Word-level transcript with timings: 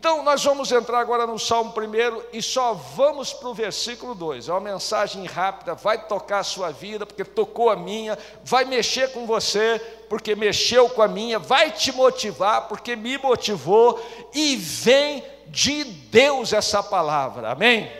Então, 0.00 0.22
nós 0.22 0.42
vamos 0.42 0.72
entrar 0.72 0.98
agora 0.98 1.26
no 1.26 1.38
Salmo 1.38 1.72
primeiro 1.72 2.24
e 2.32 2.40
só 2.40 2.72
vamos 2.72 3.34
para 3.34 3.50
o 3.50 3.54
versículo 3.54 4.14
2. 4.14 4.48
É 4.48 4.52
uma 4.52 4.58
mensagem 4.58 5.26
rápida, 5.26 5.74
vai 5.74 6.06
tocar 6.06 6.38
a 6.38 6.42
sua 6.42 6.70
vida, 6.70 7.04
porque 7.04 7.22
tocou 7.22 7.68
a 7.68 7.76
minha, 7.76 8.18
vai 8.42 8.64
mexer 8.64 9.12
com 9.12 9.26
você, 9.26 9.78
porque 10.08 10.34
mexeu 10.34 10.88
com 10.88 11.02
a 11.02 11.06
minha, 11.06 11.38
vai 11.38 11.70
te 11.70 11.92
motivar, 11.92 12.66
porque 12.66 12.96
me 12.96 13.18
motivou, 13.18 14.02
e 14.32 14.56
vem 14.56 15.22
de 15.48 15.84
Deus 15.84 16.54
essa 16.54 16.82
palavra, 16.82 17.50
amém? 17.50 17.92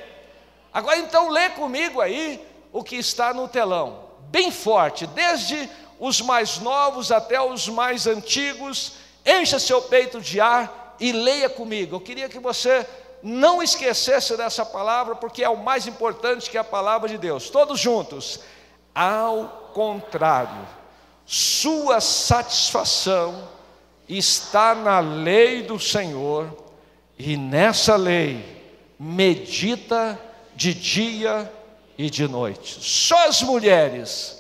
Agora 0.73 0.97
então, 0.97 1.29
lê 1.29 1.51
comigo 1.51 2.01
aí 2.01 2.43
o 2.73 2.83
que 2.83 2.97
está 2.97 3.35
no 3.35 3.47
telão, 3.47 4.07
bem 4.31 4.51
forte, 4.51 5.07
desde 5.07 5.69
os 5.99 6.23
mais 6.23 6.61
novos 6.61 7.13
até 7.13 7.39
os 7.39 7.69
mais 7.69 8.07
antigos, 8.07 8.93
encha 9.23 9.59
seu 9.59 9.83
peito 9.83 10.19
de 10.19 10.41
ar 10.41 10.80
e 11.01 11.13
leia 11.13 11.49
comigo. 11.49 11.97
Eu 11.97 12.01
queria 12.01 12.29
que 12.29 12.39
você 12.39 12.87
não 13.23 13.63
esquecesse 13.63 14.37
dessa 14.37 14.65
palavra, 14.65 15.17
porque 15.17 15.43
é 15.43 15.49
o 15.49 15.57
mais 15.57 15.87
importante 15.87 16.51
que 16.51 16.57
é 16.57 16.61
a 16.61 16.65
palavra 16.65 17.09
de 17.09 17.19
Deus. 17.19 17.51
Todos 17.51 17.81
juntos. 17.81 18.41
Ao 18.95 19.71
contrário, 19.73 20.67
sua 21.25 22.01
satisfação 22.01 23.49
está 24.09 24.75
na 24.75 24.99
lei 24.99 25.63
do 25.63 25.79
Senhor, 25.79 26.49
e 27.17 27.37
nessa 27.37 27.97
lei 27.97 28.45
medita 28.99 30.19
de 30.57 30.75
dia 30.75 31.51
e 31.97 32.11
de 32.11 32.27
noite. 32.27 32.79
Só 32.81 33.29
as 33.29 33.43
mulheres 33.43 34.40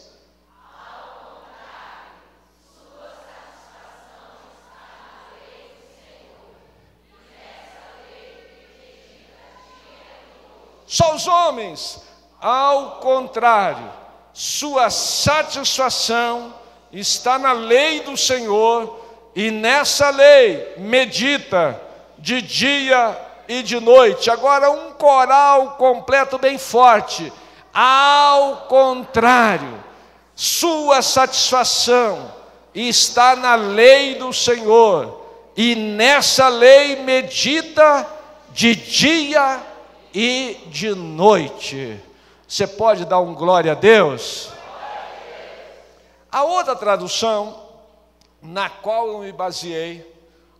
Só 10.90 11.14
os 11.14 11.28
homens, 11.28 12.02
ao 12.40 12.96
contrário, 12.96 13.88
sua 14.32 14.90
satisfação 14.90 16.52
está 16.92 17.38
na 17.38 17.52
lei 17.52 18.00
do 18.00 18.16
Senhor, 18.16 18.98
e 19.36 19.52
nessa 19.52 20.10
lei 20.10 20.74
medita 20.78 21.80
de 22.18 22.42
dia 22.42 23.16
e 23.46 23.62
de 23.62 23.78
noite. 23.78 24.32
Agora, 24.32 24.68
um 24.72 24.90
coral 24.94 25.76
completo 25.78 26.38
bem 26.38 26.58
forte. 26.58 27.32
Ao 27.72 28.66
contrário, 28.66 29.84
sua 30.34 31.02
satisfação 31.02 32.34
está 32.74 33.36
na 33.36 33.54
lei 33.54 34.16
do 34.16 34.32
Senhor, 34.32 35.24
e 35.56 35.76
nessa 35.76 36.48
lei 36.48 36.96
medita 36.96 38.04
de 38.50 38.74
dia 38.74 39.60
e 39.66 39.69
de 40.12 40.94
noite. 40.94 42.00
Você 42.46 42.66
pode 42.66 43.04
dar 43.04 43.20
um 43.20 43.34
glória 43.34 43.72
a 43.72 43.74
Deus? 43.74 44.50
A 46.30 46.44
outra 46.44 46.76
tradução, 46.76 47.60
na 48.40 48.68
qual 48.70 49.08
eu 49.08 49.18
me 49.20 49.32
baseei, 49.32 50.08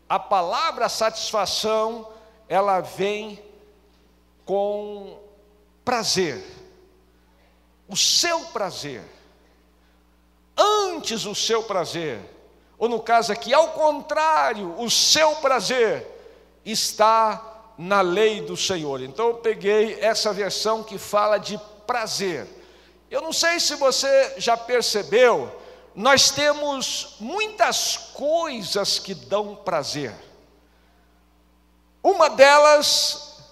a 0.09 0.19
palavra 0.19 0.89
satisfação, 0.89 2.09
ela 2.49 2.81
vem 2.81 3.41
com 4.45 5.17
prazer, 5.85 6.45
o 7.89 7.97
seu 7.97 8.41
prazer, 8.47 9.03
antes 10.57 11.25
o 11.25 11.35
seu 11.35 11.63
prazer, 11.63 12.21
ou 12.77 12.89
no 12.89 13.01
caso 13.01 13.33
aqui, 13.33 13.55
ao 13.55 13.69
contrário, 13.69 14.75
o 14.81 14.91
seu 14.91 15.37
prazer 15.37 16.07
está 16.65 17.50
na 17.77 18.01
lei 18.01 18.41
do 18.43 18.57
Senhor. 18.57 19.01
Então 19.03 19.29
eu 19.29 19.35
peguei 19.35 19.99
essa 20.01 20.33
versão 20.33 20.83
que 20.83 20.99
fala 20.99 21.39
de 21.39 21.59
prazer. 21.87 22.47
Eu 23.11 23.21
não 23.21 23.33
sei 23.33 23.59
se 23.59 23.75
você 23.75 24.35
já 24.37 24.57
percebeu, 24.57 25.51
nós 25.95 26.31
temos 26.31 27.17
muitas 27.19 27.97
coisas 28.15 28.99
que 28.99 29.15
dão 29.15 29.57
prazer. 29.57 30.15
Uma 32.03 32.31
delas, 32.31 33.43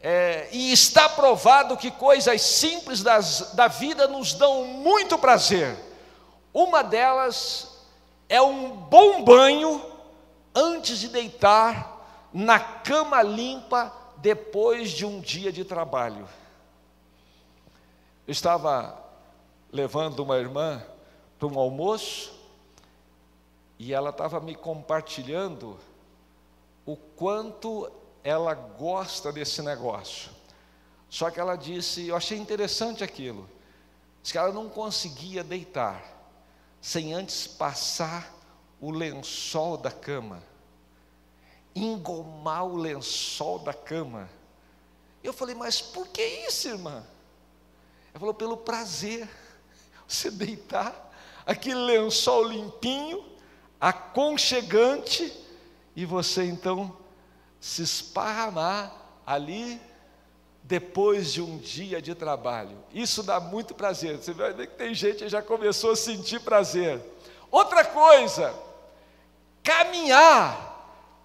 é, 0.00 0.48
e 0.50 0.72
está 0.72 1.08
provado 1.08 1.76
que 1.76 1.90
coisas 1.90 2.40
simples 2.42 3.02
das, 3.02 3.52
da 3.52 3.68
vida 3.68 4.08
nos 4.08 4.32
dão 4.32 4.64
muito 4.64 5.18
prazer. 5.18 5.76
Uma 6.52 6.82
delas 6.82 7.68
é 8.28 8.40
um 8.40 8.70
bom 8.70 9.22
banho 9.22 9.84
antes 10.54 10.98
de 10.98 11.08
deitar 11.08 11.95
na 12.36 12.60
cama 12.60 13.22
limpa 13.22 13.90
depois 14.18 14.90
de 14.90 15.06
um 15.06 15.20
dia 15.20 15.50
de 15.50 15.64
trabalho. 15.64 16.28
Eu 18.26 18.32
estava 18.32 19.02
levando 19.72 20.20
uma 20.20 20.36
irmã 20.36 20.84
para 21.38 21.48
um 21.48 21.58
almoço 21.58 22.38
e 23.78 23.94
ela 23.94 24.10
estava 24.10 24.38
me 24.38 24.54
compartilhando 24.54 25.78
o 26.84 26.94
quanto 26.94 27.90
ela 28.22 28.52
gosta 28.52 29.32
desse 29.32 29.62
negócio. 29.62 30.30
Só 31.08 31.30
que 31.30 31.40
ela 31.40 31.56
disse, 31.56 32.08
eu 32.08 32.16
achei 32.16 32.36
interessante 32.36 33.02
aquilo, 33.02 33.48
disse 34.20 34.34
que 34.34 34.38
ela 34.38 34.52
não 34.52 34.68
conseguia 34.68 35.42
deitar 35.42 36.04
sem 36.82 37.14
antes 37.14 37.46
passar 37.46 38.30
o 38.78 38.90
lençol 38.90 39.78
da 39.78 39.90
cama 39.90 40.42
engomar 41.76 42.64
o 42.64 42.76
lençol 42.76 43.58
da 43.58 43.74
cama. 43.74 44.28
Eu 45.22 45.32
falei, 45.32 45.54
mas 45.54 45.80
por 45.80 46.08
que 46.08 46.22
isso, 46.22 46.68
irmã? 46.68 47.04
Ela 48.10 48.20
falou, 48.20 48.34
pelo 48.34 48.56
prazer. 48.56 49.28
Você 50.08 50.30
deitar, 50.30 51.12
aquele 51.44 51.80
lençol 51.80 52.44
limpinho, 52.44 53.24
aconchegante, 53.80 55.32
e 55.94 56.04
você 56.04 56.44
então 56.44 56.96
se 57.60 57.82
esparramar 57.82 58.92
ali 59.26 59.80
depois 60.62 61.32
de 61.32 61.42
um 61.42 61.58
dia 61.58 62.00
de 62.00 62.14
trabalho. 62.14 62.78
Isso 62.92 63.22
dá 63.22 63.40
muito 63.40 63.74
prazer. 63.74 64.16
Você 64.16 64.32
vai 64.32 64.52
ver 64.52 64.68
que 64.68 64.76
tem 64.76 64.94
gente 64.94 65.18
que 65.18 65.28
já 65.28 65.42
começou 65.42 65.92
a 65.92 65.96
sentir 65.96 66.40
prazer. 66.40 67.00
Outra 67.50 67.84
coisa, 67.84 68.54
caminhar 69.62 70.75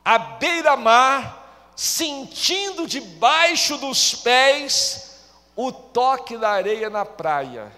à 0.03 0.17
beira-mar, 0.17 1.71
sentindo 1.75 2.87
debaixo 2.87 3.77
dos 3.77 4.15
pés 4.15 5.11
o 5.55 5.71
toque 5.71 6.37
da 6.37 6.49
areia 6.49 6.89
na 6.89 7.05
praia. 7.05 7.71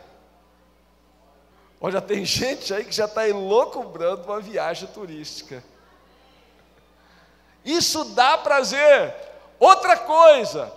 Olha, 1.80 2.02
tem 2.02 2.24
gente 2.24 2.74
aí 2.74 2.86
que 2.86 2.94
já 2.94 3.06
está 3.06 3.28
enloucubrando 3.28 4.24
uma 4.24 4.40
viagem 4.40 4.88
turística. 4.88 5.62
Isso 7.66 8.06
dá 8.06 8.38
prazer. 8.38 9.14
Outra 9.60 9.98
coisa, 9.98 10.72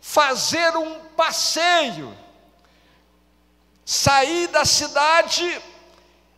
fazer 0.00 0.76
um 0.76 0.98
passeio, 1.16 2.16
sair 3.84 4.48
da 4.48 4.64
cidade 4.64 5.62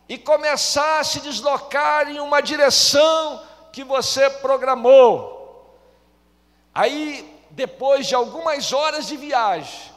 e 0.07 0.17
começar 0.17 0.99
a 0.99 1.03
se 1.03 1.19
deslocar 1.19 2.09
em 2.09 2.19
uma 2.19 2.41
direção 2.41 3.46
que 3.71 3.83
você 3.83 4.29
programou. 4.29 5.37
Aí, 6.73 7.41
depois 7.51 8.07
de 8.07 8.15
algumas 8.15 8.71
horas 8.73 9.07
de 9.07 9.17
viagem, 9.17 9.91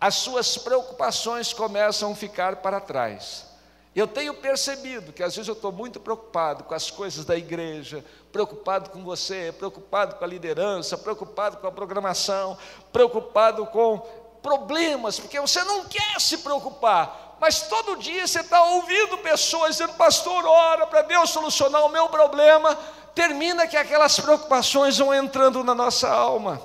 as 0.00 0.16
suas 0.16 0.58
preocupações 0.58 1.52
começam 1.52 2.12
a 2.12 2.14
ficar 2.14 2.56
para 2.56 2.80
trás. 2.80 3.46
Eu 3.94 4.06
tenho 4.06 4.32
percebido 4.34 5.12
que 5.12 5.22
às 5.22 5.36
vezes 5.36 5.48
eu 5.48 5.54
estou 5.54 5.70
muito 5.70 6.00
preocupado 6.00 6.64
com 6.64 6.74
as 6.74 6.90
coisas 6.90 7.24
da 7.26 7.36
igreja, 7.36 8.04
preocupado 8.32 8.88
com 8.90 9.04
você, 9.04 9.52
preocupado 9.56 10.16
com 10.16 10.24
a 10.24 10.26
liderança, 10.26 10.96
preocupado 10.96 11.58
com 11.58 11.66
a 11.66 11.72
programação, 11.72 12.56
preocupado 12.90 13.66
com 13.66 13.98
problemas, 14.42 15.20
porque 15.20 15.38
você 15.38 15.62
não 15.64 15.84
quer 15.84 16.20
se 16.20 16.38
preocupar, 16.38 17.36
mas 17.38 17.62
todo 17.62 17.96
dia 17.96 18.26
você 18.26 18.40
está 18.40 18.62
ouvindo 18.62 19.18
pessoas 19.18 19.72
dizendo, 19.72 19.92
pastor, 19.94 20.44
ora 20.46 20.86
para 20.86 21.02
Deus 21.02 21.30
solucionar 21.30 21.84
o 21.84 21.90
meu 21.90 22.08
problema, 22.08 22.76
termina 23.14 23.66
que 23.66 23.76
aquelas 23.76 24.18
preocupações 24.18 24.98
vão 24.98 25.14
entrando 25.14 25.62
na 25.62 25.74
nossa 25.74 26.08
alma. 26.08 26.60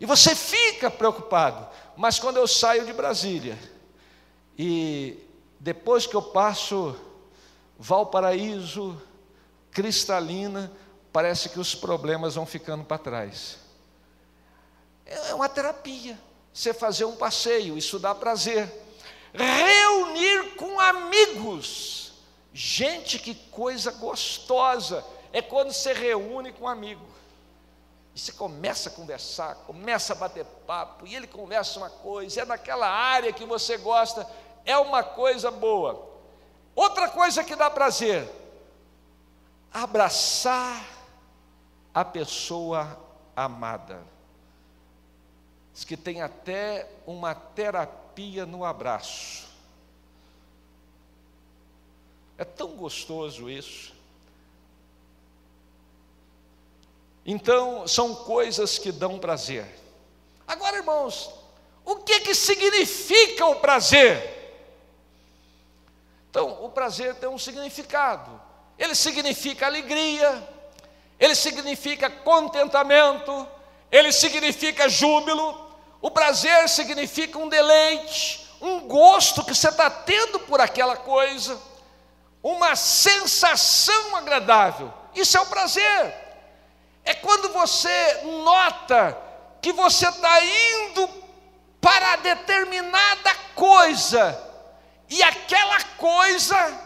E 0.00 0.06
você 0.06 0.34
fica 0.34 0.90
preocupado. 0.90 1.66
Mas 1.96 2.18
quando 2.18 2.36
eu 2.36 2.46
saio 2.46 2.84
de 2.84 2.92
Brasília, 2.92 3.58
e 4.58 5.18
depois 5.58 6.06
que 6.06 6.14
eu 6.14 6.22
passo 6.22 6.96
Valparaíso, 7.78 9.00
Cristalina, 9.70 10.72
parece 11.12 11.48
que 11.48 11.60
os 11.60 11.74
problemas 11.74 12.34
vão 12.34 12.46
ficando 12.46 12.84
para 12.84 12.98
trás. 12.98 13.58
É 15.04 15.34
uma 15.34 15.48
terapia. 15.48 16.18
Você 16.52 16.72
fazer 16.72 17.04
um 17.04 17.16
passeio, 17.16 17.76
isso 17.76 17.98
dá 17.98 18.14
prazer. 18.14 18.72
Reunir 19.32 20.56
com 20.56 20.80
amigos. 20.80 22.12
Gente, 22.52 23.18
que 23.18 23.34
coisa 23.34 23.90
gostosa 23.90 25.04
é 25.36 25.42
quando 25.42 25.70
você 25.70 25.92
reúne 25.92 26.50
com 26.50 26.64
um 26.64 26.68
amigo. 26.68 27.04
E 28.14 28.18
você 28.18 28.32
começa 28.32 28.88
a 28.88 28.92
conversar, 28.92 29.54
começa 29.66 30.14
a 30.14 30.16
bater 30.16 30.46
papo, 30.66 31.06
e 31.06 31.14
ele 31.14 31.26
conversa 31.26 31.78
uma 31.78 31.90
coisa, 31.90 32.40
é 32.40 32.44
naquela 32.46 32.88
área 32.88 33.30
que 33.34 33.44
você 33.44 33.76
gosta, 33.76 34.26
é 34.64 34.78
uma 34.78 35.02
coisa 35.02 35.50
boa. 35.50 36.10
Outra 36.74 37.10
coisa 37.10 37.44
que 37.44 37.54
dá 37.54 37.68
prazer, 37.68 38.26
abraçar 39.70 40.82
a 41.92 42.02
pessoa 42.02 42.98
amada. 43.36 44.02
Diz 45.74 45.84
que 45.84 45.98
tem 45.98 46.22
até 46.22 46.90
uma 47.06 47.34
terapia 47.34 48.46
no 48.46 48.64
abraço. 48.64 49.46
É 52.38 52.44
tão 52.46 52.68
gostoso 52.68 53.50
isso. 53.50 53.95
Então, 57.28 57.88
são 57.88 58.14
coisas 58.14 58.78
que 58.78 58.92
dão 58.92 59.18
prazer. 59.18 59.66
Agora, 60.46 60.76
irmãos, 60.76 61.28
o 61.84 61.96
que 61.96 62.20
que 62.20 62.34
significa 62.36 63.44
o 63.46 63.56
prazer? 63.56 64.36
Então, 66.30 66.64
o 66.64 66.68
prazer 66.68 67.16
tem 67.16 67.28
um 67.28 67.38
significado. 67.38 68.40
Ele 68.78 68.94
significa 68.94 69.66
alegria, 69.66 70.46
ele 71.18 71.34
significa 71.34 72.08
contentamento, 72.08 73.48
ele 73.90 74.12
significa 74.12 74.88
júbilo. 74.88 75.66
O 76.00 76.12
prazer 76.12 76.68
significa 76.68 77.38
um 77.38 77.48
deleite, 77.48 78.46
um 78.60 78.80
gosto 78.86 79.42
que 79.42 79.54
você 79.54 79.68
está 79.68 79.90
tendo 79.90 80.38
por 80.40 80.60
aquela 80.60 80.96
coisa, 80.96 81.60
uma 82.40 82.76
sensação 82.76 84.14
agradável. 84.14 84.94
Isso 85.12 85.36
é 85.36 85.40
o 85.40 85.46
prazer. 85.46 86.25
É 87.06 87.14
quando 87.14 87.50
você 87.50 88.20
nota 88.24 89.16
que 89.62 89.72
você 89.72 90.08
está 90.08 90.44
indo 90.44 91.08
para 91.80 92.16
determinada 92.16 93.32
coisa, 93.54 94.42
e 95.08 95.22
aquela 95.22 95.80
coisa 95.96 96.84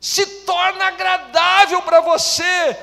se 0.00 0.24
torna 0.44 0.86
agradável 0.86 1.82
para 1.82 2.00
você, 2.00 2.76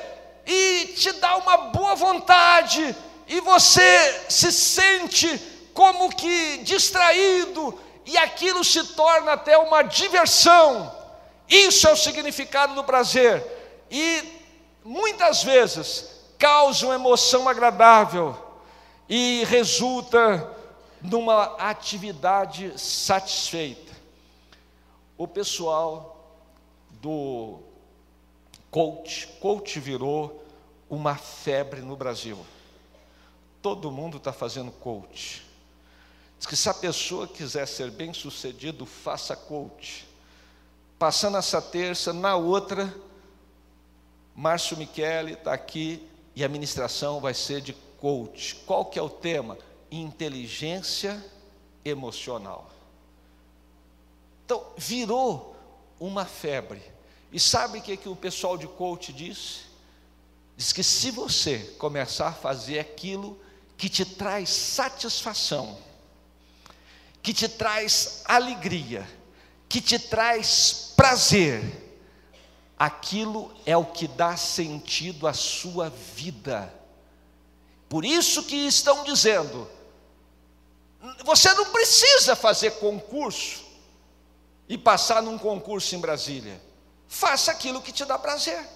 e 0.46 0.94
te 0.96 1.10
dá 1.12 1.36
uma 1.36 1.56
boa 1.56 1.96
vontade, 1.96 2.96
e 3.26 3.40
você 3.40 4.26
se 4.28 4.52
sente 4.52 5.36
como 5.74 6.14
que 6.14 6.58
distraído, 6.58 7.76
e 8.06 8.16
aquilo 8.16 8.62
se 8.62 8.84
torna 8.94 9.32
até 9.32 9.58
uma 9.58 9.82
diversão. 9.82 10.96
Isso 11.48 11.88
é 11.88 11.92
o 11.92 11.96
significado 11.96 12.74
do 12.74 12.84
prazer. 12.84 13.44
E 13.90 14.22
muitas 14.84 15.42
vezes 15.42 16.09
causa 16.40 16.86
uma 16.86 16.94
emoção 16.94 17.46
agradável 17.46 18.34
e 19.06 19.44
resulta 19.44 20.56
numa 21.02 21.44
atividade 21.58 22.72
satisfeita. 22.80 23.92
O 25.18 25.28
pessoal 25.28 26.34
do 26.92 27.60
coach, 28.70 29.28
coach 29.38 29.78
virou 29.78 30.42
uma 30.88 31.14
febre 31.14 31.82
no 31.82 31.94
Brasil. 31.94 32.38
Todo 33.60 33.90
mundo 33.90 34.16
está 34.16 34.32
fazendo 34.32 34.70
coach. 34.70 35.46
Diz 36.38 36.46
que 36.46 36.56
se 36.56 36.70
a 36.70 36.74
pessoa 36.74 37.28
quiser 37.28 37.68
ser 37.68 37.90
bem 37.90 38.14
sucedido, 38.14 38.86
faça 38.86 39.36
coach. 39.36 40.08
Passando 40.98 41.36
essa 41.36 41.60
terça, 41.60 42.14
na 42.14 42.34
outra, 42.34 42.94
Márcio 44.34 44.78
Michele 44.78 45.34
está 45.34 45.52
aqui 45.52 46.09
e 46.40 46.44
a 46.44 46.48
ministração 46.48 47.20
vai 47.20 47.34
ser 47.34 47.60
de 47.60 47.74
coach. 48.00 48.54
Qual 48.66 48.86
que 48.86 48.98
é 48.98 49.02
o 49.02 49.10
tema? 49.10 49.58
Inteligência 49.90 51.22
emocional. 51.84 52.70
Então, 54.46 54.64
virou 54.74 55.54
uma 56.00 56.24
febre. 56.24 56.80
E 57.30 57.38
sabe 57.38 57.78
o 57.78 57.82
que, 57.82 57.94
que 57.94 58.08
o 58.08 58.16
pessoal 58.16 58.56
de 58.56 58.66
coach 58.66 59.12
diz? 59.12 59.66
Diz 60.56 60.72
que 60.72 60.82
se 60.82 61.10
você 61.10 61.58
começar 61.78 62.28
a 62.28 62.32
fazer 62.32 62.78
aquilo 62.78 63.38
que 63.76 63.90
te 63.90 64.06
traz 64.06 64.48
satisfação, 64.48 65.76
que 67.22 67.34
te 67.34 67.50
traz 67.50 68.22
alegria, 68.24 69.06
que 69.68 69.82
te 69.82 69.98
traz 69.98 70.94
prazer, 70.96 71.62
aquilo 72.80 73.54
é 73.66 73.76
o 73.76 73.84
que 73.84 74.08
dá 74.08 74.38
sentido 74.38 75.26
à 75.26 75.34
sua 75.34 75.90
vida. 75.90 76.72
Por 77.90 78.06
isso 78.06 78.44
que 78.44 78.56
estão 78.56 79.04
dizendo, 79.04 79.70
você 81.22 81.52
não 81.52 81.66
precisa 81.66 82.34
fazer 82.34 82.70
concurso 82.78 83.66
e 84.66 84.78
passar 84.78 85.20
num 85.20 85.36
concurso 85.36 85.94
em 85.94 86.00
Brasília. 86.00 86.58
Faça 87.06 87.50
aquilo 87.50 87.82
que 87.82 87.92
te 87.92 88.06
dá 88.06 88.18
prazer. 88.18 88.66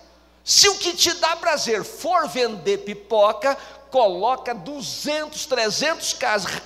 Se 0.44 0.68
o 0.68 0.76
que 0.76 0.92
te 0.92 1.14
dá 1.14 1.34
prazer 1.36 1.82
for 1.82 2.28
vender 2.28 2.78
pipoca, 2.78 3.56
coloca 3.90 4.54
200, 4.54 5.46
300 5.46 6.16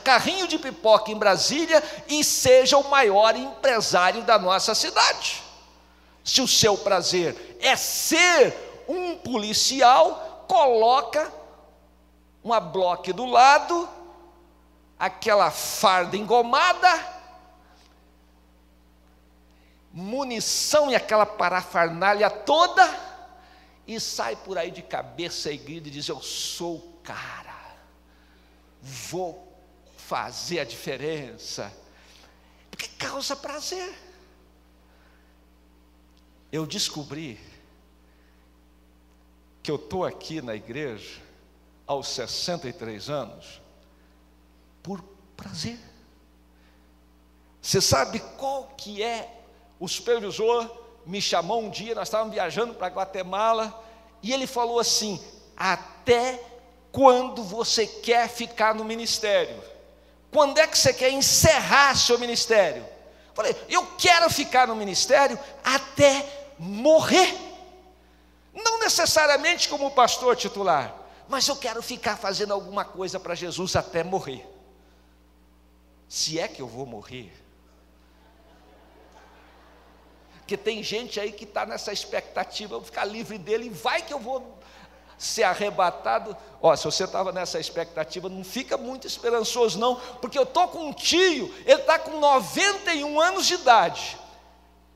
carrinhos 0.03 0.49
de 0.49 0.59
pipoca 0.59 1.13
em 1.13 1.17
Brasília 1.17 1.85
e 2.09 2.25
seja 2.25 2.77
o 2.79 2.91
maior 2.91 3.37
empresário 3.37 4.25
da 4.25 4.41
nossa 4.41 4.75
cidade. 4.75 5.48
Se 6.25 6.41
o 6.41 6.49
seu 6.49 6.77
prazer 6.77 7.59
é 7.61 7.77
ser 7.77 8.85
um 8.89 9.17
policial, 9.17 10.45
coloca 10.49 11.33
uma 12.43 12.61
bloque 12.61 13.13
do 13.13 13.27
lado, 13.27 13.89
aquela 14.99 15.51
farda 15.51 16.17
engomada, 16.17 17.19
munição 19.93 20.91
e 20.91 20.97
aquela 20.97 21.27
parafernália 21.27 22.31
toda, 22.31 23.09
e 23.87 23.99
sai 23.99 24.37
por 24.37 24.59
aí 24.59 24.71
de 24.71 24.83
cabeça 24.83 25.51
e 25.51 25.57
grita 25.57 25.89
e 25.89 25.91
diz: 25.91 26.09
Eu 26.09 26.21
sou 26.21 26.77
o 26.77 26.99
cara, 27.03 27.77
vou 28.81 29.47
fazer 29.97 30.61
a 30.61 30.65
diferença, 30.65 31.73
porque 32.71 32.89
causa 32.89 33.37
prazer 33.37 34.08
eu 36.51 36.67
descobri 36.67 37.39
que 39.63 39.71
eu 39.71 39.77
estou 39.77 40.05
aqui 40.05 40.41
na 40.41 40.55
igreja 40.55 41.21
aos 41.87 42.09
63 42.09 43.11
anos 43.11 43.61
por 44.83 45.03
prazer. 45.37 45.79
Você 47.61 47.81
sabe 47.81 48.21
qual 48.39 48.73
que 48.77 49.03
é? 49.03 49.43
O 49.79 49.87
supervisor 49.87 50.71
me 51.05 51.21
chamou 51.21 51.63
um 51.63 51.71
dia, 51.71 51.95
nós 51.95 52.09
estávamos 52.09 52.33
viajando 52.33 52.75
para 52.75 52.89
Guatemala, 52.89 53.85
e 54.23 54.33
ele 54.33 54.47
falou 54.47 54.79
assim: 54.79 55.23
até 55.57 56.43
quando 56.91 57.43
você 57.43 57.87
quer 57.87 58.29
ficar 58.29 58.75
no 58.75 58.85
ministério? 58.85 59.63
Quando 60.31 60.59
é 60.59 60.67
que 60.67 60.77
você 60.77 60.93
quer 60.93 61.11
encerrar 61.11 61.97
seu 61.97 62.19
ministério? 62.19 62.85
Falei, 63.35 63.55
eu 63.69 63.87
quero 63.97 64.29
ficar 64.29 64.67
no 64.67 64.75
ministério 64.75 65.39
até 65.63 66.38
morrer. 66.59 67.35
Não 68.53 68.81
necessariamente 68.81 69.69
como 69.69 69.91
pastor 69.91 70.35
titular, 70.37 70.95
mas 71.29 71.47
eu 71.47 71.57
quero 71.57 71.83
ficar 71.83 72.17
fazendo 72.17 72.53
alguma 72.53 72.85
coisa 72.85 73.21
para 73.21 73.35
Jesus 73.35 73.77
até 73.77 74.03
morrer. 74.03 74.47
Se 76.09 76.39
é 76.39 76.49
que 76.49 76.61
eu 76.61 76.67
vou 76.67 76.87
morrer. 76.87 77.33
Porque 80.39 80.57
tem 80.57 80.83
gente 80.83 81.21
aí 81.21 81.31
que 81.31 81.45
está 81.45 81.67
nessa 81.67 81.93
expectativa, 81.93 82.75
eu 82.75 82.79
vou 82.79 82.87
ficar 82.87 83.05
livre 83.05 83.37
dele, 83.37 83.67
e 83.67 83.71
vai 83.71 84.01
que 84.01 84.15
eu 84.15 84.19
vou 84.19 84.59
ser 85.19 85.43
arrebatado. 85.43 86.35
Ó, 86.63 86.75
se 86.75 86.85
você 86.85 87.05
estava 87.05 87.33
nessa 87.33 87.61
expectativa, 87.61 88.31
não 88.31 88.43
fica 88.43 88.79
muito 88.79 89.07
esperançoso, 89.07 89.79
não, 89.79 89.97
porque 90.23 90.39
eu 90.39 90.45
estou 90.45 90.69
com 90.69 90.87
um 90.87 90.93
tio, 90.93 91.55
ele 91.67 91.81
está 91.81 91.99
com 91.99 92.19
91 92.19 93.21
anos 93.21 93.47
de 93.47 93.55
idade. 93.55 94.19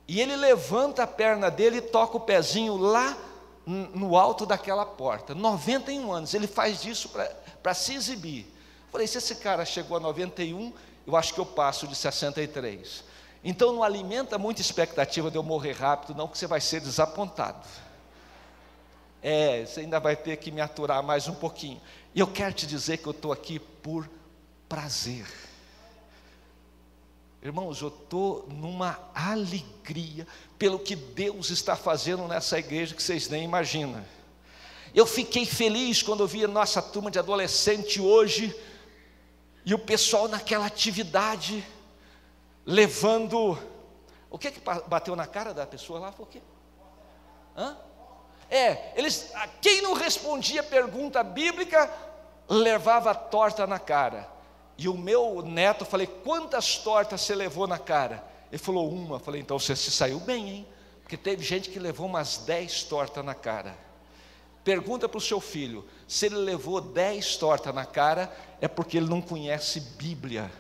E 0.06 0.20
ele 0.20 0.36
levanta 0.36 1.04
a 1.04 1.06
perna 1.06 1.50
dele 1.50 1.78
e 1.78 1.82
toca 1.82 2.16
o 2.16 2.20
pezinho 2.20 2.76
lá 2.76 3.16
no 3.66 4.16
alto 4.16 4.44
daquela 4.44 4.84
porta. 4.84 5.34
91 5.34 6.12
anos, 6.12 6.34
ele 6.34 6.46
faz 6.46 6.84
isso 6.84 7.10
para 7.62 7.74
se 7.74 7.94
exibir. 7.94 8.46
Falei, 8.90 9.06
se 9.06 9.18
esse 9.18 9.36
cara 9.36 9.64
chegou 9.64 9.96
a 9.96 10.00
91, 10.00 10.72
eu 11.06 11.16
acho 11.16 11.32
que 11.32 11.40
eu 11.40 11.46
passo 11.46 11.86
de 11.86 11.94
63. 11.94 13.04
Então 13.44 13.72
não 13.72 13.82
alimenta 13.82 14.38
muita 14.38 14.60
expectativa 14.60 15.30
de 15.30 15.36
eu 15.36 15.42
morrer 15.42 15.72
rápido, 15.72 16.14
não, 16.14 16.28
que 16.28 16.36
você 16.36 16.46
vai 16.46 16.60
ser 16.60 16.80
desapontado. 16.80 17.66
É, 19.22 19.64
você 19.64 19.80
ainda 19.80 20.00
vai 20.00 20.16
ter 20.16 20.36
que 20.36 20.50
me 20.50 20.60
aturar 20.60 21.02
mais 21.02 21.28
um 21.28 21.34
pouquinho. 21.34 21.80
E 22.14 22.20
eu 22.20 22.26
quero 22.26 22.52
te 22.52 22.66
dizer 22.66 22.98
que 22.98 23.06
eu 23.06 23.12
estou 23.12 23.32
aqui 23.32 23.58
por 23.58 24.08
prazer. 24.68 25.26
Irmãos, 27.42 27.82
eu 27.82 27.88
estou 27.88 28.46
numa 28.48 28.96
alegria 29.12 30.24
pelo 30.56 30.78
que 30.78 30.94
Deus 30.94 31.50
está 31.50 31.74
fazendo 31.74 32.28
nessa 32.28 32.56
igreja 32.56 32.94
que 32.94 33.02
vocês 33.02 33.28
nem 33.28 33.42
imaginam. 33.42 34.04
Eu 34.94 35.04
fiquei 35.04 35.44
feliz 35.44 36.04
quando 36.04 36.20
eu 36.20 36.28
vi 36.28 36.44
a 36.44 36.48
nossa 36.48 36.80
turma 36.80 37.10
de 37.10 37.18
adolescente 37.18 38.00
hoje 38.00 38.54
e 39.64 39.74
o 39.74 39.78
pessoal 39.78 40.28
naquela 40.28 40.66
atividade 40.66 41.66
levando. 42.64 43.58
O 44.30 44.38
que 44.38 44.52
que 44.52 44.60
bateu 44.86 45.16
na 45.16 45.26
cara 45.26 45.52
da 45.52 45.66
pessoa 45.66 45.98
lá? 45.98 46.12
Foi 46.12 46.24
o 46.24 46.28
quê? 46.28 46.42
Hã? 47.56 47.76
É, 48.48 48.92
eles, 48.94 49.32
quem 49.60 49.82
não 49.82 49.94
respondia 49.94 50.62
pergunta 50.62 51.24
bíblica 51.24 51.92
levava 52.48 53.12
torta 53.16 53.66
na 53.66 53.80
cara. 53.80 54.30
E 54.76 54.88
o 54.88 54.96
meu 54.96 55.42
neto, 55.42 55.84
falei, 55.84 56.06
quantas 56.06 56.76
tortas 56.78 57.20
você 57.20 57.34
levou 57.34 57.66
na 57.66 57.78
cara? 57.78 58.24
Ele 58.50 58.58
falou, 58.58 58.90
uma. 58.90 59.18
Falei, 59.18 59.40
então 59.40 59.58
você 59.58 59.76
se 59.76 59.90
saiu 59.90 60.18
bem, 60.20 60.48
hein? 60.48 60.66
Porque 61.02 61.16
teve 61.16 61.44
gente 61.44 61.70
que 61.70 61.78
levou 61.78 62.06
umas 62.06 62.38
dez 62.38 62.82
tortas 62.82 63.24
na 63.24 63.34
cara. 63.34 63.76
Pergunta 64.64 65.08
para 65.08 65.18
o 65.18 65.20
seu 65.20 65.40
filho, 65.40 65.84
se 66.06 66.26
ele 66.26 66.36
levou 66.36 66.80
dez 66.80 67.36
tortas 67.36 67.74
na 67.74 67.84
cara, 67.84 68.32
é 68.60 68.68
porque 68.68 68.96
ele 68.96 69.08
não 69.08 69.20
conhece 69.20 69.80
Bíblia. 69.80 70.50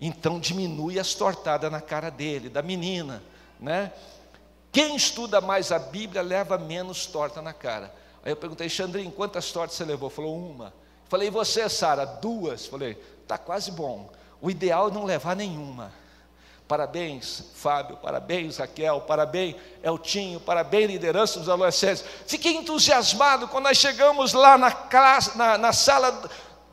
Então 0.00 0.40
diminui 0.40 0.98
as 0.98 1.14
tortadas 1.14 1.70
na 1.70 1.80
cara 1.80 2.10
dele, 2.10 2.48
da 2.48 2.62
menina, 2.62 3.22
né? 3.60 3.92
Quem 4.72 4.96
estuda 4.96 5.40
mais 5.40 5.70
a 5.70 5.78
Bíblia 5.78 6.20
leva 6.20 6.58
menos 6.58 7.06
torta 7.06 7.40
na 7.40 7.52
cara. 7.52 7.94
Aí 8.24 8.32
eu 8.32 8.36
perguntei, 8.36 8.68
Xandrinho, 8.68 9.12
quantas 9.12 9.52
tortas 9.52 9.76
você 9.76 9.84
levou? 9.84 10.10
Falou, 10.10 10.36
uma. 10.36 10.74
Falei, 11.08 11.28
e 11.28 11.30
você, 11.30 11.68
Sara? 11.68 12.04
Duas. 12.04 12.66
Falei, 12.66 13.00
está 13.22 13.38
quase 13.38 13.70
bom. 13.70 14.10
O 14.40 14.50
ideal 14.50 14.88
é 14.88 14.90
não 14.90 15.04
levar 15.04 15.34
nenhuma. 15.34 15.92
Parabéns, 16.66 17.44
Fábio, 17.54 17.98
parabéns, 17.98 18.56
Raquel, 18.56 19.02
parabéns, 19.02 19.56
Eltinho, 19.82 20.40
parabéns, 20.40 20.90
liderança 20.90 21.38
dos 21.38 21.48
adolescentes. 21.48 22.02
Fiquei 22.26 22.56
entusiasmado 22.56 23.48
quando 23.48 23.64
nós 23.64 23.76
chegamos 23.76 24.32
lá 24.32 24.56
na, 24.56 24.72
classe, 24.72 25.36
na, 25.36 25.58
na 25.58 25.72
sala 25.74 26.22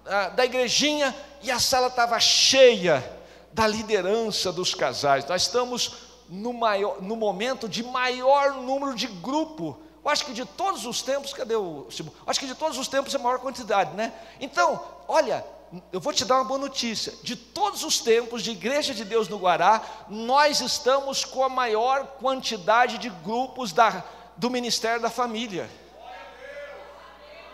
da, 0.06 0.30
da 0.30 0.46
igrejinha 0.46 1.14
e 1.42 1.52
a 1.52 1.60
sala 1.60 1.88
estava 1.88 2.18
cheia 2.22 3.04
da 3.52 3.68
liderança 3.68 4.50
dos 4.52 4.74
casais. 4.74 5.28
Nós 5.28 5.42
estamos 5.42 5.96
no, 6.30 6.54
maior, 6.54 7.02
no 7.02 7.18
momento 7.18 7.68
de 7.68 7.84
maior 7.84 8.54
número 8.54 8.96
de 8.96 9.08
grupo 9.08 9.78
eu 10.03 10.10
acho 10.10 10.25
que 10.25 10.34
de 10.34 10.46
todos 10.46 10.86
os 10.86 11.01
tempos, 11.01 11.34
cadê 11.34 11.55
o 11.55 11.86
Simão? 11.91 12.13
Acho 12.25 12.39
que 12.39 12.48
de 12.48 12.55
todos 12.55 12.77
os 12.77 12.88
tempos 12.88 13.13
é 13.13 13.17
a 13.17 13.22
maior 13.22 13.39
quantidade, 13.39 13.93
né? 13.96 14.12
Então, 14.39 14.84
olha, 15.08 15.46
eu 15.91 16.00
vou 16.00 16.12
te 16.12 16.25
dar 16.25 16.36
uma 16.36 16.43
boa 16.43 16.60
notícia. 16.60 17.13
De 17.22 17.36
todos 17.36 17.84
os 17.84 18.00
tempos 18.00 18.41
de 18.41 18.51
Igreja 18.51 18.93
de 18.93 19.05
Deus 19.05 19.27
no 19.27 19.38
Guará, 19.38 19.81
nós 20.10 20.60
estamos 20.60 21.24
com 21.24 21.43
a 21.43 21.50
maior 21.50 22.05
quantidade 22.20 22.98
de 22.98 23.10
grupos 23.10 23.72
da, 23.72 24.03
do 24.36 24.50
Ministério 24.50 25.01
da 25.01 25.10
Família. 25.10 25.70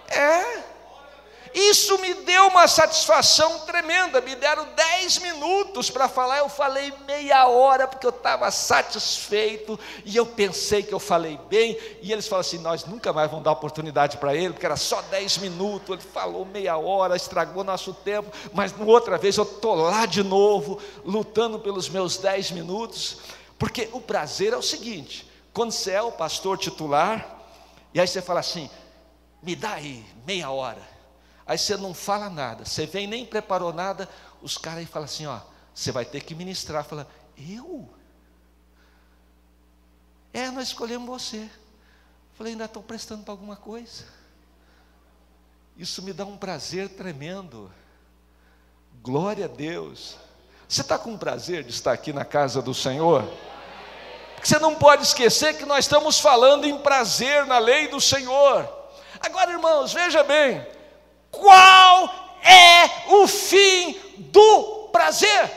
É. 0.09 0.76
Isso 1.53 1.97
me 1.99 2.13
deu 2.13 2.47
uma 2.47 2.67
satisfação 2.67 3.59
tremenda. 3.59 4.21
Me 4.21 4.35
deram 4.35 4.67
dez 4.75 5.17
minutos 5.19 5.89
para 5.89 6.07
falar, 6.07 6.39
eu 6.39 6.49
falei 6.49 6.93
meia 7.05 7.47
hora, 7.47 7.87
porque 7.87 8.05
eu 8.05 8.11
estava 8.11 8.49
satisfeito, 8.51 9.79
e 10.05 10.15
eu 10.15 10.25
pensei 10.25 10.83
que 10.83 10.93
eu 10.93 10.99
falei 10.99 11.39
bem, 11.49 11.77
e 12.01 12.11
eles 12.11 12.27
falaram 12.27 12.47
assim: 12.47 12.59
nós 12.59 12.85
nunca 12.85 13.13
mais 13.13 13.29
vamos 13.29 13.45
dar 13.45 13.51
oportunidade 13.51 14.17
para 14.17 14.35
ele, 14.35 14.53
porque 14.53 14.65
era 14.65 14.75
só 14.75 15.01
dez 15.03 15.37
minutos, 15.37 15.89
ele 15.89 16.01
falou 16.01 16.45
meia 16.45 16.77
hora, 16.77 17.15
estragou 17.15 17.63
nosso 17.63 17.93
tempo, 17.93 18.31
mas 18.53 18.73
outra 18.79 19.17
vez 19.17 19.37
eu 19.37 19.43
estou 19.43 19.75
lá 19.75 20.05
de 20.05 20.23
novo, 20.23 20.79
lutando 21.05 21.59
pelos 21.59 21.89
meus 21.89 22.17
dez 22.17 22.51
minutos, 22.51 23.19
porque 23.57 23.89
o 23.93 24.01
prazer 24.01 24.53
é 24.53 24.57
o 24.57 24.61
seguinte: 24.61 25.29
quando 25.53 25.71
você 25.71 25.91
é 25.91 26.01
o 26.01 26.11
pastor 26.11 26.57
titular, 26.57 27.37
e 27.93 27.99
aí 27.99 28.07
você 28.07 28.21
fala 28.21 28.39
assim, 28.39 28.69
me 29.41 29.55
dá 29.55 29.71
aí 29.73 30.05
meia 30.25 30.51
hora. 30.51 30.96
Aí 31.47 31.57
você 31.57 31.77
não 31.77 31.93
fala 31.93 32.29
nada, 32.29 32.65
você 32.65 32.85
vem 32.85 33.07
nem 33.07 33.25
preparou 33.25 33.71
nada, 33.71 34.09
os 34.41 34.57
caras 34.57 34.79
aí 34.79 34.85
falam 34.85 35.05
assim: 35.05 35.25
ó, 35.25 35.39
você 35.73 35.91
vai 35.91 36.03
ter 36.03 36.21
que 36.21 36.35
ministrar. 36.35 36.83
Fala, 36.83 37.07
eu? 37.37 37.87
É, 40.33 40.51
nós 40.51 40.67
escolhemos 40.67 41.07
você. 41.07 41.49
Falei, 42.33 42.53
ainda 42.53 42.65
estou 42.65 42.83
prestando 42.83 43.23
para 43.23 43.33
alguma 43.33 43.55
coisa. 43.55 44.03
Isso 45.77 46.01
me 46.01 46.11
dá 46.11 46.25
um 46.25 46.37
prazer 46.37 46.89
tremendo. 46.89 47.71
Glória 49.01 49.45
a 49.45 49.47
Deus. 49.47 50.17
Você 50.67 50.81
está 50.81 50.99
com 50.99 51.17
prazer 51.17 51.63
de 51.63 51.71
estar 51.71 51.93
aqui 51.93 52.11
na 52.11 52.25
casa 52.25 52.61
do 52.61 52.73
Senhor? 52.73 53.23
Porque 54.35 54.47
você 54.47 54.59
não 54.59 54.75
pode 54.75 55.03
esquecer 55.03 55.57
que 55.57 55.65
nós 55.65 55.85
estamos 55.85 56.19
falando 56.19 56.65
em 56.65 56.77
prazer 56.79 57.45
na 57.45 57.57
lei 57.57 57.87
do 57.87 58.01
Senhor. 58.01 58.67
Agora, 59.19 59.51
irmãos, 59.51 59.93
veja 59.93 60.23
bem, 60.23 60.65
qual 61.39 62.38
é 62.41 63.13
o 63.13 63.27
fim 63.27 64.00
do 64.17 64.89
prazer? 64.91 65.51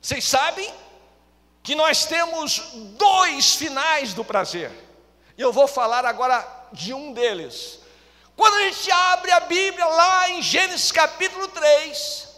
Vocês 0.00 0.24
sabem 0.24 0.72
que 1.62 1.74
nós 1.74 2.04
temos 2.04 2.58
dois 2.98 3.54
finais 3.54 4.12
do 4.12 4.24
prazer. 4.24 4.70
Eu 5.36 5.52
vou 5.52 5.66
falar 5.66 6.04
agora 6.04 6.46
de 6.72 6.92
um 6.92 7.12
deles. 7.12 7.80
Quando 8.36 8.54
a 8.54 8.62
gente 8.64 8.90
abre 8.90 9.30
a 9.30 9.40
Bíblia 9.40 9.86
lá 9.86 10.30
em 10.30 10.42
Gênesis 10.42 10.92
capítulo 10.92 11.48
3, 11.48 12.28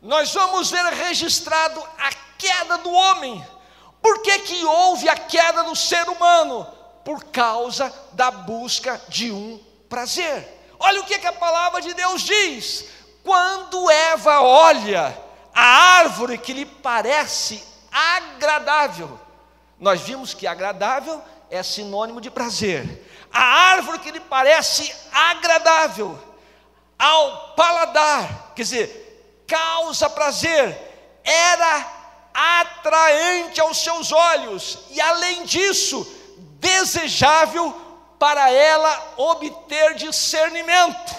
nós 0.00 0.32
vamos 0.32 0.70
ver 0.70 0.84
registrado 0.94 1.82
a 1.98 2.10
queda 2.38 2.78
do 2.78 2.90
homem. 2.90 3.44
Por 4.00 4.22
que, 4.22 4.38
que 4.38 4.64
houve 4.64 5.08
a 5.08 5.16
queda 5.16 5.64
do 5.64 5.74
ser 5.74 6.08
humano? 6.08 6.66
Por 7.04 7.24
causa 7.24 7.92
da 8.12 8.30
busca 8.30 9.00
de 9.08 9.30
um 9.30 9.58
prazer. 9.88 10.55
Olha 10.78 11.00
o 11.00 11.04
que, 11.04 11.18
que 11.18 11.26
a 11.26 11.32
palavra 11.32 11.80
de 11.80 11.94
Deus 11.94 12.22
diz. 12.22 12.84
Quando 13.22 13.90
Eva 13.90 14.42
olha 14.42 15.16
a 15.54 15.64
árvore 15.98 16.38
que 16.38 16.52
lhe 16.52 16.66
parece 16.66 17.62
agradável, 17.90 19.18
nós 19.78 20.00
vimos 20.00 20.32
que 20.34 20.46
agradável 20.46 21.20
é 21.50 21.62
sinônimo 21.62 22.20
de 22.20 22.30
prazer. 22.30 23.04
A 23.32 23.42
árvore 23.72 23.98
que 23.98 24.10
lhe 24.10 24.20
parece 24.20 24.94
agradável 25.12 26.18
ao 26.98 27.54
paladar, 27.54 28.52
quer 28.54 28.62
dizer, 28.62 29.44
causa 29.46 30.08
prazer, 30.08 31.20
era 31.22 31.96
atraente 32.32 33.60
aos 33.60 33.82
seus 33.82 34.12
olhos 34.12 34.78
e, 34.90 35.00
além 35.00 35.44
disso, 35.44 36.06
desejável 36.60 37.85
para 38.18 38.50
ela 38.50 39.14
obter 39.16 39.94
discernimento. 39.94 41.14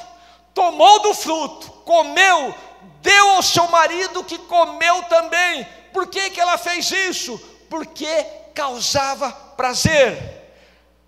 Tomou 0.53 0.99
do 1.01 1.13
fruto, 1.13 1.69
comeu, 1.85 2.53
deu 3.01 3.29
ao 3.31 3.43
seu 3.43 3.67
marido 3.67 4.23
que 4.23 4.37
comeu 4.39 5.03
também. 5.03 5.67
Por 5.93 6.07
que, 6.07 6.29
que 6.31 6.39
ela 6.39 6.57
fez 6.57 6.89
isso? 6.91 7.37
Porque 7.69 8.25
causava 8.53 9.31
prazer. 9.31 10.37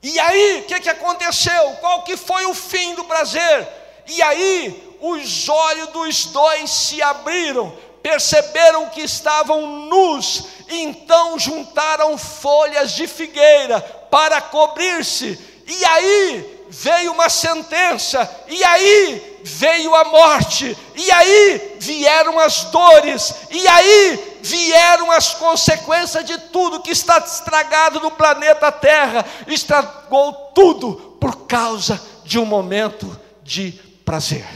E 0.02 0.20
aí, 0.20 0.62
o 0.62 0.64
que, 0.66 0.80
que 0.80 0.90
aconteceu? 0.90 1.72
Qual 1.82 2.04
que 2.04 2.16
foi 2.16 2.46
o 2.46 2.54
fim 2.54 2.96
do 2.96 3.04
prazer? 3.04 3.68
E 4.08 4.22
aí, 4.22 4.98
os 5.02 5.50
olhos 5.50 5.88
dos 5.90 6.26
dois 6.28 6.70
se 6.70 7.02
abriram, 7.02 7.76
perceberam 8.02 8.90
que 8.90 9.02
estavam 9.02 9.66
nus, 9.88 10.46
então 10.70 11.38
juntaram 11.38 12.18
folhas 12.18 12.92
de 12.92 13.08
figueira 13.08 13.82
para 14.10 14.42
cobrir-se 14.42 15.49
e 15.70 15.86
aí 15.86 16.66
veio 16.68 17.12
uma 17.12 17.30
sentença, 17.30 18.28
e 18.48 18.64
aí 18.64 19.40
veio 19.44 19.94
a 19.94 20.04
morte, 20.06 20.76
e 20.96 21.12
aí 21.12 21.78
vieram 21.80 22.40
as 22.40 22.66
dores, 22.66 23.36
e 23.52 23.68
aí 23.68 24.40
vieram 24.42 25.12
as 25.12 25.36
consequências 25.36 26.26
de 26.26 26.38
tudo 26.38 26.82
que 26.82 26.90
está 26.90 27.20
estragado 27.20 28.00
no 28.00 28.10
planeta 28.10 28.72
Terra, 28.72 29.24
estragou 29.46 30.34
tudo 30.56 31.18
por 31.20 31.46
causa 31.46 32.02
de 32.24 32.40
um 32.40 32.46
momento 32.46 33.20
de 33.44 33.72
prazer. 34.04 34.48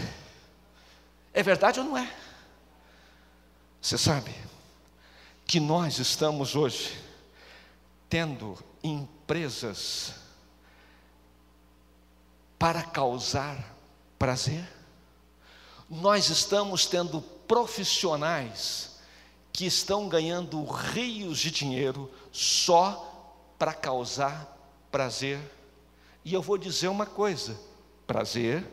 É 1.32 1.44
verdade 1.44 1.80
ou 1.80 1.86
não 1.86 1.98
é? 1.98 2.10
Você 3.80 4.00
sabe 4.00 4.34
que 5.46 5.60
nós 5.60 6.00
estamos 6.00 6.56
hoje 6.56 6.98
tendo 8.10 8.58
empresas 8.84 10.23
para 12.64 12.82
causar 12.82 13.76
prazer? 14.18 14.66
Nós 15.90 16.30
estamos 16.30 16.86
tendo 16.86 17.22
profissionais 17.22 19.02
que 19.52 19.66
estão 19.66 20.08
ganhando 20.08 20.64
rios 20.64 21.40
de 21.40 21.52
dinheiro 21.52 22.10
só 22.32 23.36
para 23.60 23.74
causar 23.74 24.58
prazer. 24.90 25.42
E 26.24 26.34
eu 26.34 26.42
vou 26.42 26.58
dizer 26.58 26.88
uma 26.88 27.06
coisa: 27.06 27.60
prazer 28.08 28.66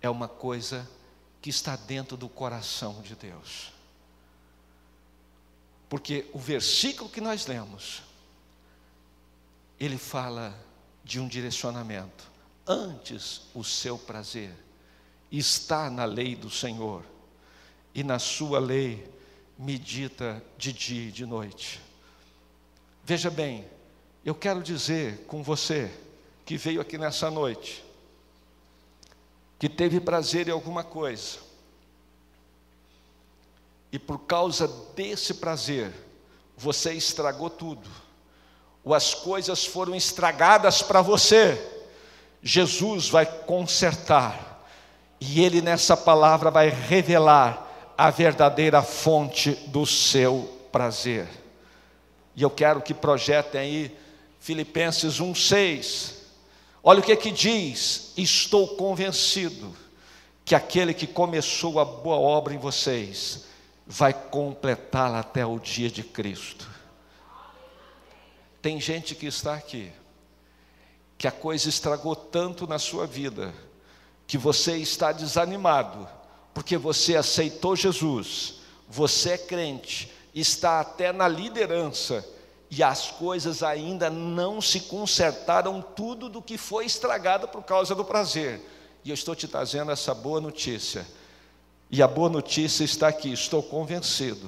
é 0.00 0.08
uma 0.08 0.28
coisa 0.28 0.88
que 1.42 1.50
está 1.50 1.76
dentro 1.76 2.16
do 2.16 2.30
coração 2.30 3.02
de 3.02 3.14
Deus. 3.14 3.70
Porque 5.90 6.26
o 6.32 6.38
versículo 6.38 7.10
que 7.10 7.20
nós 7.20 7.46
lemos, 7.46 8.02
ele 9.78 9.98
fala 9.98 10.69
de 11.04 11.20
um 11.20 11.28
direcionamento. 11.28 12.30
Antes 12.66 13.42
o 13.54 13.64
seu 13.64 13.98
prazer 13.98 14.52
está 15.30 15.90
na 15.90 16.04
lei 16.04 16.34
do 16.34 16.50
Senhor, 16.50 17.04
e 17.94 18.02
na 18.02 18.18
sua 18.18 18.58
lei 18.58 19.08
medita 19.58 20.42
de 20.56 20.72
dia 20.72 21.08
e 21.08 21.12
de 21.12 21.26
noite. 21.26 21.80
Veja 23.04 23.30
bem, 23.30 23.66
eu 24.24 24.34
quero 24.34 24.62
dizer 24.62 25.24
com 25.26 25.42
você 25.42 25.90
que 26.44 26.56
veio 26.56 26.80
aqui 26.80 26.96
nessa 26.96 27.30
noite, 27.30 27.84
que 29.58 29.68
teve 29.68 30.00
prazer 30.00 30.48
em 30.48 30.52
alguma 30.52 30.82
coisa, 30.82 31.38
e 33.92 33.98
por 33.98 34.20
causa 34.20 34.68
desse 34.94 35.34
prazer, 35.34 35.92
você 36.56 36.92
estragou 36.92 37.50
tudo, 37.50 37.88
ou 38.90 38.94
as 38.94 39.14
coisas 39.14 39.64
foram 39.64 39.94
estragadas 39.94 40.82
para 40.82 41.00
você, 41.00 41.64
Jesus 42.42 43.08
vai 43.08 43.24
consertar, 43.24 44.66
e 45.20 45.40
Ele 45.44 45.62
nessa 45.62 45.96
palavra 45.96 46.50
vai 46.50 46.70
revelar 46.70 47.94
a 47.96 48.10
verdadeira 48.10 48.82
fonte 48.82 49.52
do 49.68 49.86
seu 49.86 50.50
prazer. 50.72 51.28
E 52.34 52.42
eu 52.42 52.50
quero 52.50 52.82
que 52.82 52.92
projetem 52.92 53.60
aí 53.60 53.96
Filipenses 54.40 55.20
1:6. 55.20 56.14
Olha 56.82 56.98
o 56.98 57.02
que 57.02 57.12
é 57.12 57.16
que 57.16 57.30
diz: 57.30 58.12
Estou 58.16 58.74
convencido 58.74 59.72
que 60.44 60.54
aquele 60.54 60.92
que 60.92 61.06
começou 61.06 61.78
a 61.78 61.84
boa 61.84 62.16
obra 62.16 62.54
em 62.54 62.58
vocês 62.58 63.44
vai 63.86 64.12
completá-la 64.12 65.20
até 65.20 65.46
o 65.46 65.60
dia 65.60 65.88
de 65.88 66.02
Cristo. 66.02 66.79
Tem 68.60 68.80
gente 68.80 69.14
que 69.14 69.26
está 69.26 69.54
aqui 69.54 69.92
que 71.16 71.28
a 71.28 71.32
coisa 71.32 71.68
estragou 71.68 72.16
tanto 72.16 72.66
na 72.66 72.78
sua 72.78 73.06
vida 73.06 73.52
que 74.26 74.38
você 74.38 74.76
está 74.76 75.12
desanimado 75.12 76.08
porque 76.54 76.76
você 76.76 77.16
aceitou 77.16 77.76
Jesus, 77.76 78.54
você 78.88 79.30
é 79.30 79.38
crente, 79.38 80.12
está 80.34 80.80
até 80.80 81.12
na 81.12 81.28
liderança 81.28 82.26
e 82.70 82.82
as 82.82 83.10
coisas 83.10 83.62
ainda 83.62 84.08
não 84.08 84.60
se 84.60 84.80
consertaram 84.80 85.82
tudo 85.82 86.28
do 86.28 86.40
que 86.40 86.56
foi 86.56 86.86
estragado 86.86 87.48
por 87.48 87.62
causa 87.64 87.94
do 87.94 88.04
prazer. 88.04 88.60
E 89.04 89.10
eu 89.10 89.14
estou 89.14 89.34
te 89.34 89.48
trazendo 89.48 89.90
essa 89.90 90.14
boa 90.14 90.40
notícia. 90.40 91.06
E 91.90 92.02
a 92.02 92.06
boa 92.06 92.28
notícia 92.28 92.84
está 92.84 93.08
aqui, 93.08 93.32
estou 93.32 93.62
convencido, 93.62 94.46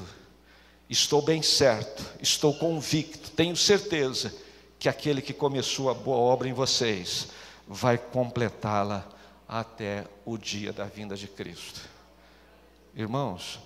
estou 0.92 1.22
bem 1.22 1.42
certo, 1.42 2.04
estou 2.20 2.54
convicto, 2.54 3.30
tenho 3.30 3.56
certeza 3.56 4.32
que 4.78 4.88
aquele 4.88 5.22
que 5.22 5.32
começou 5.32 5.88
a 5.88 5.94
boa 5.94 6.18
obra 6.18 6.49
em 6.49 6.52
vocês 6.52 7.28
vai 7.66 7.96
completá-la 7.96 9.06
até 9.49 10.04
o 10.25 10.37
dia 10.37 10.72
da 10.72 10.84
vinda 10.84 11.16
de 11.16 11.26
Cristo. 11.26 11.80
Irmãos, 12.94 13.58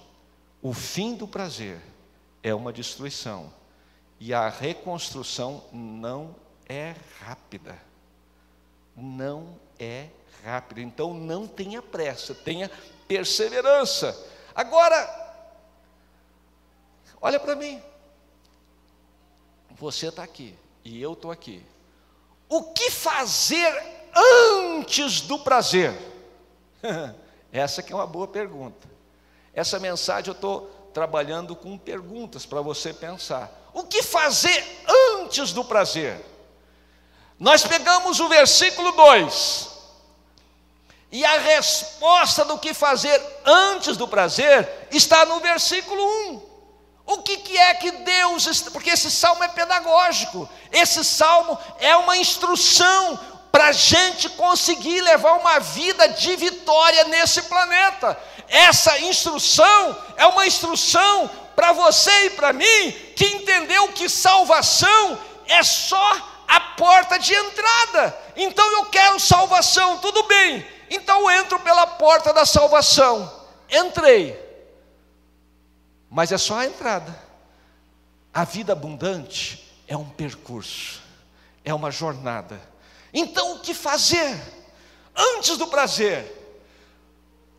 o 0.63 0.73
fim 0.73 1.17
do 1.17 1.27
prazer 1.27 1.81
é 2.43 2.55
uma 2.55 2.73
destruição. 2.73 3.53
E 4.21 4.33
a 4.33 4.49
reconstrução 4.49 5.65
não 5.73 6.35
é 6.69 6.95
rápida. 7.21 7.77
Não 8.97 9.59
é 9.79 10.09
rápida. 10.45 10.81
Então 10.81 11.13
não 11.13 11.47
tenha 11.47 11.83
pressa, 11.83 12.35
tenha 12.35 12.71
perseverança. 13.09 14.17
Agora, 14.55 15.26
olha 17.21 17.39
para 17.39 17.55
mim. 17.55 17.83
Você 19.73 20.09
está 20.09 20.23
aqui 20.23 20.57
e 20.85 21.01
eu 21.01 21.13
estou 21.13 21.31
aqui. 21.31 21.65
O 22.49 22.63
que 22.73 22.91
fazer 22.91 23.71
antes 24.15 25.21
do 25.21 25.39
prazer? 25.39 25.93
Essa 27.53 27.83
que 27.83 27.93
é 27.93 27.97
uma 27.97 28.07
boa 28.07 28.29
pergunta. 28.29 28.89
Essa 29.53 29.79
mensagem 29.79 30.29
eu 30.29 30.35
estou 30.35 30.91
trabalhando 30.93 31.55
com 31.55 31.77
perguntas 31.77 32.47
para 32.47 32.61
você 32.61 32.93
pensar. 32.93 33.51
O 33.75 33.85
que 33.85 34.03
fazer 34.03 34.65
antes 35.19 35.53
do 35.53 35.65
prazer? 35.65 36.25
Nós 37.39 37.65
pegamos 37.65 38.19
o 38.21 38.29
versículo 38.29 38.93
2, 38.93 39.77
e 41.13 41.25
a 41.25 41.39
resposta 41.39 42.45
do 42.45 42.59
que 42.59 42.75
fazer 42.75 43.21
antes 43.45 43.97
do 43.97 44.09
prazer 44.09 44.89
está 44.91 45.25
no 45.25 45.41
versículo 45.41 46.03
1. 46.03 46.56
O 47.07 47.19
que, 47.19 47.37
que 47.37 47.57
é 47.57 47.73
que 47.75 47.93
Deus. 47.93 48.63
Porque 48.73 48.91
esse 48.91 49.11
salmo 49.11 49.45
é 49.45 49.49
pedagógico, 49.49 50.49
esse 50.73 51.05
salmo 51.05 51.57
é 51.79 51.97
uma 51.97 52.17
instrução 52.17 53.19
para 53.53 53.69
a 53.69 53.73
gente 53.73 54.29
conseguir 54.31 55.01
levar 55.01 55.35
uma 55.35 55.59
vida 55.61 56.09
de 56.09 56.37
vitória 56.37 57.05
nesse 57.05 57.43
planeta. 57.43 58.19
Essa 58.49 58.99
instrução 58.99 59.97
é 60.17 60.27
uma 60.27 60.47
instrução 60.47 61.31
para 61.55 61.73
você 61.73 62.27
e 62.27 62.31
para 62.31 62.53
mim 62.53 62.93
que 63.17 63.25
entendeu 63.25 63.89
que 63.89 64.09
salvação 64.09 65.19
é 65.47 65.63
só 65.63 66.17
a 66.47 66.61
porta 66.61 67.19
de 67.19 67.35
entrada. 67.35 68.17
Então 68.37 68.71
eu 68.73 68.87
quero 68.87 69.19
salvação, 69.19 69.99
tudo 69.99 70.23
bem. 70.25 70.67
Então 70.91 71.23
eu 71.23 71.39
entro 71.39 71.59
pela 71.61 71.87
porta 71.87 72.33
da 72.33 72.45
salvação. 72.45 73.33
Entrei. 73.71 74.46
Mas 76.17 76.33
é 76.33 76.39
só 76.39 76.61
a 76.61 76.65
entrada. 76.65 77.15
A 78.33 78.43
vida 78.43 78.73
abundante 78.73 79.71
é 79.87 79.95
um 79.95 80.09
percurso, 80.09 81.03
é 81.63 81.75
uma 81.75 81.91
jornada. 81.91 82.59
Então 83.13 83.57
o 83.57 83.59
que 83.59 83.75
fazer? 83.75 84.35
Antes 85.15 85.59
do 85.59 85.67
prazer, 85.67 86.25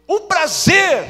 o 0.08 0.22
prazer 0.22 1.06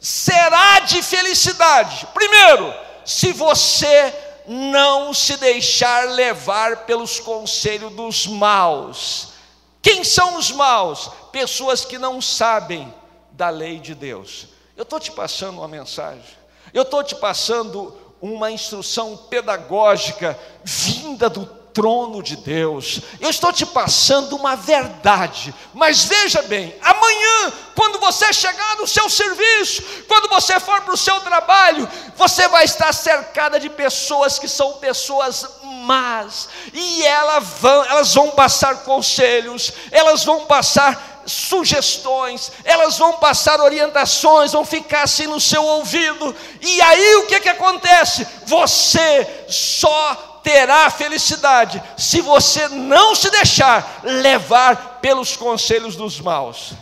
será 0.00 0.80
de 0.80 1.00
felicidade. 1.04 2.04
Primeiro, 2.12 2.74
se 3.04 3.32
você 3.32 4.12
não 4.48 5.14
se 5.14 5.36
deixar 5.36 6.08
levar 6.08 6.78
pelos 6.78 7.20
conselhos 7.20 7.94
dos 7.94 8.26
maus. 8.26 9.34
Quem 9.80 10.02
são 10.02 10.36
os 10.36 10.50
maus? 10.50 11.12
Pessoas 11.30 11.84
que 11.84 11.96
não 11.96 12.20
sabem 12.20 12.92
da 13.30 13.50
lei 13.50 13.78
de 13.78 13.94
Deus. 13.94 14.48
Eu 14.76 14.82
estou 14.82 14.98
te 14.98 15.12
passando 15.12 15.58
uma 15.58 15.68
mensagem, 15.68 16.41
eu 16.72 16.82
estou 16.82 17.02
te 17.02 17.14
passando 17.14 17.96
uma 18.20 18.50
instrução 18.50 19.16
pedagógica 19.16 20.38
vinda 20.64 21.28
do 21.28 21.44
trono 21.72 22.22
de 22.22 22.36
Deus. 22.36 23.00
Eu 23.20 23.30
estou 23.30 23.52
te 23.52 23.64
passando 23.66 24.36
uma 24.36 24.54
verdade, 24.54 25.54
mas 25.74 26.04
veja 26.04 26.42
bem: 26.42 26.74
amanhã, 26.82 27.52
quando 27.74 27.98
você 27.98 28.32
chegar 28.32 28.76
no 28.76 28.86
seu 28.86 29.08
serviço, 29.08 29.82
quando 30.06 30.28
você 30.28 30.60
for 30.60 30.80
para 30.82 30.94
o 30.94 30.98
seu 30.98 31.20
trabalho, 31.20 31.88
você 32.16 32.46
vai 32.48 32.64
estar 32.64 32.92
cercada 32.92 33.58
de 33.58 33.68
pessoas 33.68 34.38
que 34.38 34.48
são 34.48 34.74
pessoas 34.74 35.46
más, 35.62 36.48
e 36.72 37.02
elas 37.04 37.44
vão, 37.60 37.84
elas 37.84 38.14
vão 38.14 38.30
passar 38.30 38.84
conselhos, 38.84 39.72
elas 39.90 40.24
vão 40.24 40.46
passar 40.46 41.11
sugestões, 41.26 42.52
elas 42.64 42.98
vão 42.98 43.14
passar 43.14 43.60
orientações, 43.60 44.52
vão 44.52 44.64
ficar 44.64 45.02
assim 45.02 45.26
no 45.26 45.40
seu 45.40 45.62
ouvido, 45.64 46.34
e 46.60 46.80
aí 46.82 47.16
o 47.16 47.26
que, 47.26 47.40
que 47.40 47.48
acontece? 47.48 48.26
Você 48.46 49.46
só 49.48 50.40
terá 50.42 50.90
felicidade 50.90 51.82
se 51.96 52.20
você 52.20 52.68
não 52.68 53.14
se 53.14 53.30
deixar 53.30 54.00
levar 54.02 55.00
pelos 55.00 55.36
conselhos 55.36 55.96
dos 55.96 56.20
maus. 56.20 56.72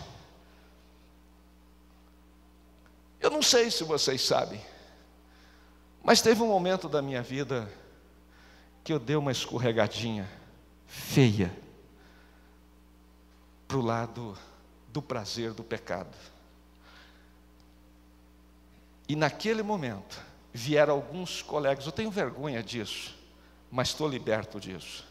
Eu 3.20 3.31
não 3.31 3.42
sei 3.42 3.70
se 3.70 3.85
vocês 3.85 4.22
sabem, 4.22 4.61
mas 6.03 6.22
teve 6.22 6.42
um 6.42 6.48
momento 6.48 6.88
da 6.88 7.03
minha 7.03 7.22
vida 7.22 7.70
que 8.83 8.92
eu 8.92 8.98
dei 8.98 9.16
uma 9.16 9.31
escorregadinha 9.31 10.26
feia 10.87 11.55
para 13.70 13.78
o 13.78 13.83
lado 13.83 14.37
do 14.88 15.00
prazer 15.00 15.52
do 15.52 15.62
pecado. 15.62 16.16
E 19.09 19.14
naquele 19.14 19.62
momento 19.62 20.20
vieram 20.52 20.94
alguns 20.94 21.40
colegas, 21.40 21.87
eu 21.87 21.92
tenho 21.92 22.11
vergonha 22.11 22.64
disso, 22.64 23.16
mas 23.70 23.90
estou 23.90 24.09
liberto 24.09 24.59
disso. 24.59 25.06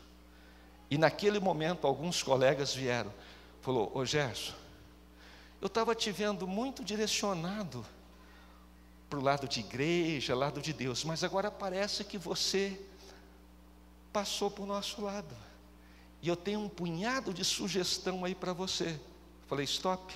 E 0.91 0.97
naquele 0.97 1.39
momento, 1.39 1.87
alguns 1.87 2.21
colegas 2.21 2.75
vieram, 2.75 3.13
falou, 3.61 3.89
ô 3.95 4.03
Gerson, 4.03 4.53
eu 5.61 5.67
estava 5.67 5.95
te 5.95 6.11
vendo 6.11 6.45
muito 6.45 6.83
direcionado 6.83 7.85
para 9.09 9.19
o 9.19 9.23
lado 9.23 9.47
de 9.47 9.61
igreja, 9.61 10.35
lado 10.35 10.61
de 10.61 10.73
Deus, 10.73 11.05
mas 11.05 11.23
agora 11.23 11.49
parece 11.49 12.03
que 12.03 12.17
você 12.17 12.77
passou 14.11 14.51
para 14.51 14.65
o 14.65 14.67
nosso 14.67 15.01
lado. 15.01 15.48
E 16.21 16.27
eu 16.27 16.35
tenho 16.35 16.59
um 16.59 16.69
punhado 16.69 17.33
de 17.33 17.43
sugestão 17.45 18.25
aí 18.25 18.35
para 18.35 18.53
você. 18.53 18.99
Falei, 19.47 19.65
stop. 19.65 20.13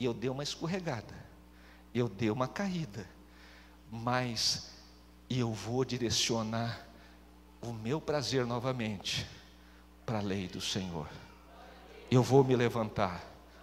eu 0.00 0.12
dei 0.12 0.30
uma 0.30 0.42
escorregada, 0.42 1.14
eu 1.94 2.08
dei 2.08 2.30
uma 2.30 2.48
caída, 2.48 3.08
mas 3.90 4.70
eu 5.30 5.52
vou 5.52 5.84
direcionar 5.84 6.86
o 7.60 7.72
meu 7.72 8.00
prazer 8.00 8.44
novamente 8.44 9.26
para 10.04 10.18
a 10.18 10.22
lei 10.22 10.48
do 10.48 10.60
Senhor. 10.60 11.08
Eu 12.10 12.22
vou 12.22 12.42
me 12.42 12.56
levantar. 12.56 13.22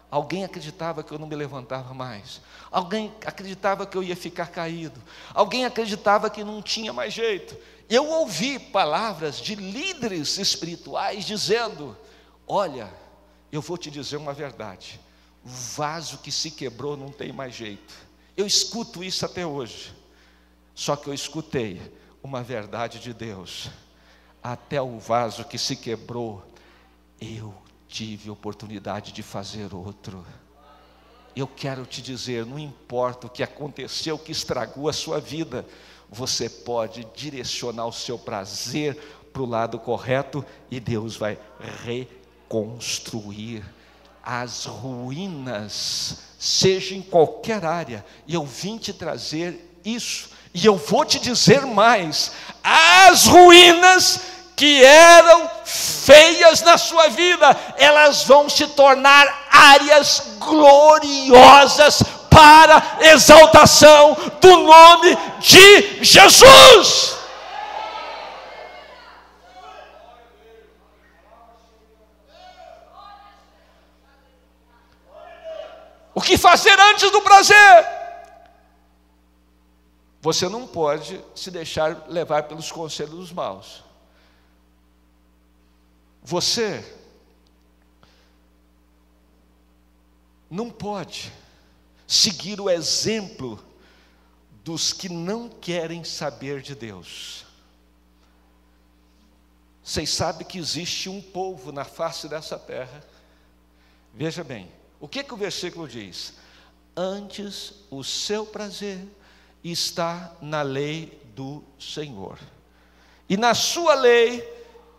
Alguém 0.10 0.44
acreditava 0.44 1.04
que 1.04 1.12
eu 1.12 1.20
não 1.20 1.28
me 1.28 1.36
levantava 1.36 1.94
mais. 1.94 2.42
Alguém 2.72 3.14
acreditava 3.26 3.86
que 3.86 3.96
eu 3.96 4.02
ia 4.02 4.16
ficar 4.16 4.48
caído. 4.48 5.00
Alguém 5.34 5.66
acreditava 5.66 6.30
que 6.30 6.44
não 6.44 6.62
tinha 6.62 6.92
mais 6.92 7.14
jeito. 7.14 7.56
Eu 7.90 8.08
ouvi 8.08 8.60
palavras 8.60 9.38
de 9.38 9.56
líderes 9.56 10.38
espirituais 10.38 11.26
dizendo: 11.26 11.98
Olha, 12.48 12.94
eu 13.52 13.62
vou 13.62 13.78
te 13.78 13.90
dizer 13.90 14.18
uma 14.18 14.34
verdade. 14.34 15.00
O 15.44 15.50
vaso 15.50 16.20
que 16.20 16.32
se 16.32 16.52
quebrou 16.52 16.96
não 16.96 17.12
tem 17.12 17.32
mais 17.32 17.56
jeito. 17.56 17.94
Eu 18.38 18.46
escuto 18.46 19.04
isso 19.04 19.26
até 19.26 19.46
hoje. 19.46 19.94
Só 20.76 20.96
que 20.96 21.08
eu 21.08 21.14
escutei 21.14 21.82
uma 22.22 22.44
verdade 22.44 23.00
de 23.00 23.14
Deus. 23.14 23.70
Até 24.42 24.82
o 24.82 25.00
vaso 25.00 25.44
que 25.44 25.58
se 25.58 25.76
quebrou, 25.76 26.44
eu 27.20 27.54
tive 27.88 28.30
oportunidade 28.30 29.12
de 29.12 29.24
fazer 29.24 29.74
outro. 29.74 30.26
Eu 31.36 31.48
quero 31.48 31.86
te 31.86 32.02
dizer, 32.02 32.46
não 32.46 32.60
importa 32.60 33.28
o 33.28 33.30
que 33.30 33.44
aconteceu, 33.44 34.16
o 34.16 34.20
que 34.20 34.32
estragou 34.32 34.88
a 34.88 34.94
sua 34.94 35.20
vida, 35.20 35.66
você 36.12 36.50
pode 36.50 37.08
direcionar 37.16 37.86
o 37.86 37.94
seu 37.94 38.18
prazer 38.18 38.96
para 39.32 39.42
o 39.42 39.46
lado 39.46 39.78
correto 39.78 40.44
e 40.72 40.80
Deus 40.80 41.16
vai 41.16 41.38
reconstruir 41.84 43.64
as 44.24 44.66
ruínas, 44.66 46.18
seja 46.40 46.96
em 46.96 47.02
qualquer 47.02 47.64
área. 47.64 48.06
E 48.28 48.34
eu 48.34 48.44
vim 48.46 48.78
te 48.78 48.92
trazer 48.92 49.80
isso. 49.86 50.30
E 50.54 50.66
eu 50.66 50.76
vou 50.78 51.06
te 51.06 51.20
dizer 51.20 51.66
mais: 51.66 52.32
as 52.64 53.28
ruínas 53.28 54.22
que 54.56 54.84
eram 54.84 55.50
feias 55.64 56.62
na 56.64 56.78
sua 56.78 57.08
vida, 57.08 57.56
elas 57.78 58.24
vão 58.24 58.50
se 58.50 58.68
tornar 58.68 59.48
áreas 59.50 60.36
gloriosas 60.40 62.04
para 62.30 63.00
exaltação 63.02 64.16
do 64.40 64.58
nome 64.58 65.16
de 65.40 66.04
Jesus. 66.04 67.18
O 76.14 76.22
que 76.22 76.38
fazer 76.38 76.78
antes 76.80 77.10
do 77.12 77.22
prazer? 77.22 77.88
Você 80.22 80.50
não 80.50 80.68
pode 80.68 81.24
se 81.34 81.50
deixar 81.50 82.10
levar 82.10 82.44
pelos 82.44 82.72
conselhos 82.72 83.16
dos 83.16 83.32
maus. 83.32 83.84
Você 86.22 86.84
não 90.50 90.70
pode 90.70 91.32
seguir 92.10 92.60
o 92.60 92.72
exemplo 92.72 93.64
dos 94.64 94.92
que 94.92 95.08
não 95.08 95.48
querem 95.48 96.04
saber 96.04 96.60
de 96.60 96.74
Deus. 96.74 97.46
Vocês 99.84 100.10
sabem 100.10 100.48
que 100.48 100.58
existe 100.58 101.08
um 101.08 101.22
povo 101.22 101.72
na 101.72 101.86
face 101.86 102.28
dessa 102.28 102.58
terra. 102.58 103.06
Veja 104.12 104.44
bem, 104.44 104.68
o 105.00 105.08
que, 105.08 105.24
que 105.24 105.34
o 105.36 105.38
versículo 105.38 105.88
diz? 105.88 106.34
Antes 106.98 107.74
o 107.92 108.04
seu 108.04 108.44
prazer 108.44 109.06
está 109.64 110.36
na 110.42 110.64
lei 110.64 111.22
do 111.36 111.64
Senhor, 111.80 112.40
e 113.30 113.38
na 113.38 113.54
sua 113.54 113.94
lei 113.94 114.44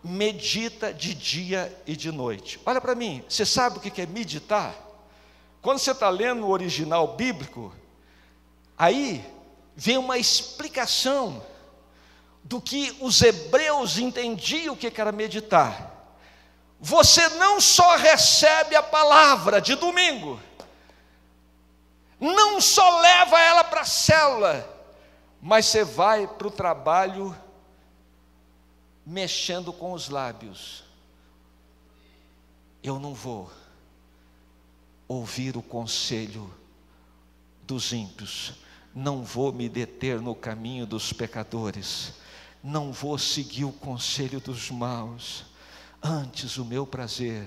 medita 0.01 0.93
de 0.93 1.13
dia 1.13 1.77
e 1.85 1.93
de 1.93 2.09
noite. 2.09 2.57
Olha 2.65 2.79
para 2.79 2.95
mim, 2.95 3.21
você 3.27 3.45
sabe 3.45 3.77
o 3.77 3.81
que 3.81 4.01
é 4.01 4.05
meditar? 4.05 4.80
Quando 5.61 5.77
você 5.77 5.91
está 5.91 6.09
lendo 6.09 6.45
o 6.45 6.49
original 6.49 7.15
bíblico, 7.15 7.73
aí 8.75 9.23
vem 9.75 9.97
uma 9.97 10.17
explicação 10.17 11.45
do 12.43 12.59
que 12.59 12.97
os 12.99 13.21
hebreus 13.21 13.99
entendiam 13.99 14.73
o 14.73 14.77
que 14.77 14.91
era 14.99 15.11
meditar. 15.11 15.91
Você 16.79 17.29
não 17.29 17.61
só 17.61 17.95
recebe 17.95 18.75
a 18.75 18.81
palavra 18.81 19.61
de 19.61 19.75
domingo, 19.75 20.41
não 22.19 22.59
só 22.59 22.99
leva 22.99 23.39
ela 23.39 23.63
para 23.63 23.81
a 23.81 23.85
célula, 23.85 24.67
mas 25.39 25.67
você 25.67 25.83
vai 25.83 26.27
para 26.27 26.47
o 26.47 26.51
trabalho 26.51 27.37
mexendo 29.05 29.71
com 29.71 29.93
os 29.93 30.09
lábios. 30.09 30.83
Eu 32.81 32.99
não 32.99 33.13
vou 33.13 33.51
ouvir 35.11 35.57
o 35.57 35.61
conselho 35.61 36.49
dos 37.63 37.91
ímpios, 37.91 38.53
não 38.95 39.23
vou 39.23 39.51
me 39.51 39.67
deter 39.67 40.21
no 40.21 40.33
caminho 40.33 40.85
dos 40.85 41.11
pecadores, 41.11 42.13
não 42.63 42.93
vou 42.93 43.17
seguir 43.17 43.65
o 43.65 43.73
conselho 43.73 44.39
dos 44.39 44.71
maus, 44.71 45.43
antes 46.01 46.57
o 46.57 46.63
meu 46.63 46.87
prazer 46.87 47.45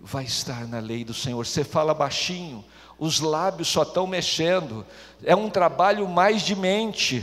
vai 0.00 0.24
estar 0.24 0.66
na 0.66 0.78
lei 0.78 1.04
do 1.04 1.12
Senhor. 1.12 1.44
Você 1.44 1.62
fala 1.62 1.92
baixinho, 1.92 2.64
os 2.98 3.20
lábios 3.20 3.68
só 3.68 3.82
estão 3.82 4.06
mexendo, 4.06 4.86
é 5.22 5.36
um 5.36 5.50
trabalho 5.50 6.08
mais 6.08 6.42
de 6.42 6.56
mente, 6.56 7.22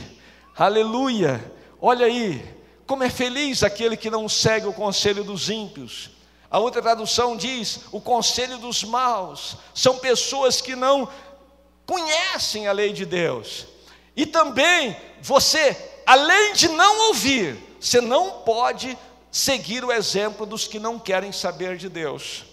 aleluia. 0.56 1.52
Olha 1.82 2.06
aí, 2.06 2.58
como 2.86 3.04
é 3.04 3.10
feliz 3.10 3.64
aquele 3.64 3.98
que 3.98 4.10
não 4.10 4.30
segue 4.30 4.68
o 4.68 4.74
conselho 4.74 5.24
dos 5.24 5.50
ímpios. 5.50 6.12
A 6.50 6.60
outra 6.60 6.82
tradução 6.82 7.38
diz: 7.38 7.82
o 7.92 8.02
conselho 8.02 8.58
dos 8.58 8.84
maus. 8.84 9.58
São 9.74 10.00
pessoas 10.00 10.62
que 10.62 10.76
não 10.76 11.10
conhecem 11.86 12.68
a 12.68 12.72
lei 12.72 12.94
de 12.94 13.06
Deus. 13.06 13.68
E 14.16 14.26
também 14.26 14.96
você, 15.22 16.02
além 16.06 16.54
de 16.54 16.68
não 16.70 17.08
ouvir, 17.08 17.58
você 17.80 18.02
não 18.02 18.42
pode 18.42 18.98
seguir 19.32 19.84
o 19.86 19.92
exemplo 19.92 20.46
dos 20.46 20.68
que 20.68 20.80
não 20.80 21.00
querem 21.00 21.32
saber 21.32 21.78
de 21.78 21.88
Deus. 21.88 22.46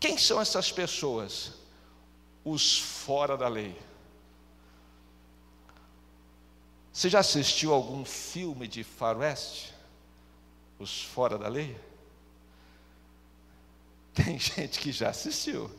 Quem 0.00 0.16
são 0.16 0.40
essas 0.40 0.72
pessoas? 0.72 1.52
Os 2.44 2.78
fora 2.78 3.36
da 3.36 3.48
lei. 3.48 3.76
Você 6.98 7.08
já 7.08 7.20
assistiu 7.20 7.72
algum 7.72 8.04
filme 8.04 8.66
de 8.66 8.82
faroeste? 8.82 9.72
Os 10.80 11.02
Fora 11.02 11.38
da 11.38 11.46
Lei? 11.46 11.78
Tem 14.24 14.36
gente 14.38 14.80
que 14.80 14.90
já 14.90 15.10
assistiu. 15.10 15.70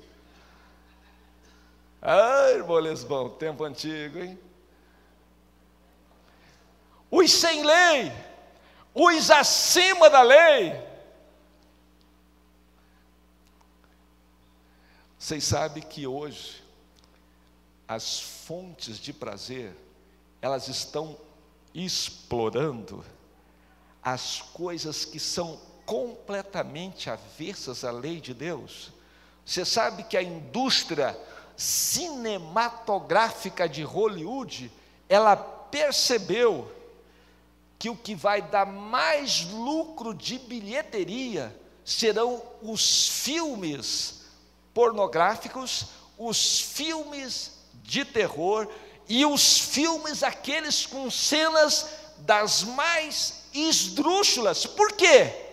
Ai, 2.01 2.53
irmão 2.53 2.77
Lesbão, 2.77 3.29
tempo 3.29 3.65
antigo, 3.65 4.19
hein? 4.19 4.39
Os 7.11 7.31
sem 7.31 7.65
lei, 7.65 8.13
os 8.93 9.29
acima 9.29 10.09
da 10.09 10.21
lei. 10.21 10.73
Vocês 15.17 15.43
sabem 15.43 15.83
que 15.83 16.07
hoje 16.07 16.63
as 17.87 18.21
fontes 18.21 18.97
de 18.97 19.11
prazer 19.11 19.75
elas 20.41 20.69
estão 20.69 21.19
explorando 21.73 23.03
as 24.01 24.41
coisas 24.41 25.03
que 25.03 25.19
são 25.19 25.59
completamente 25.89 27.09
avessas 27.09 27.83
à 27.83 27.89
lei 27.89 28.21
de 28.21 28.31
Deus. 28.31 28.91
Você 29.43 29.65
sabe 29.65 30.03
que 30.03 30.15
a 30.15 30.21
indústria 30.21 31.19
cinematográfica 31.57 33.67
de 33.67 33.81
Hollywood, 33.81 34.71
ela 35.09 35.35
percebeu 35.35 36.71
que 37.79 37.89
o 37.89 37.95
que 37.95 38.13
vai 38.13 38.39
dar 38.39 38.67
mais 38.67 39.45
lucro 39.45 40.13
de 40.13 40.37
bilheteria 40.37 41.59
serão 41.83 42.43
os 42.61 43.09
filmes 43.09 44.25
pornográficos, 44.75 45.87
os 46.19 46.59
filmes 46.59 47.53
de 47.81 48.05
terror 48.05 48.69
e 49.07 49.25
os 49.25 49.57
filmes, 49.57 50.21
aqueles 50.21 50.85
com 50.85 51.09
cenas 51.09 51.87
das 52.19 52.61
mais 52.61 53.45
esdrúxulas. 53.51 54.67
Por 54.67 54.91
quê? 54.91 55.48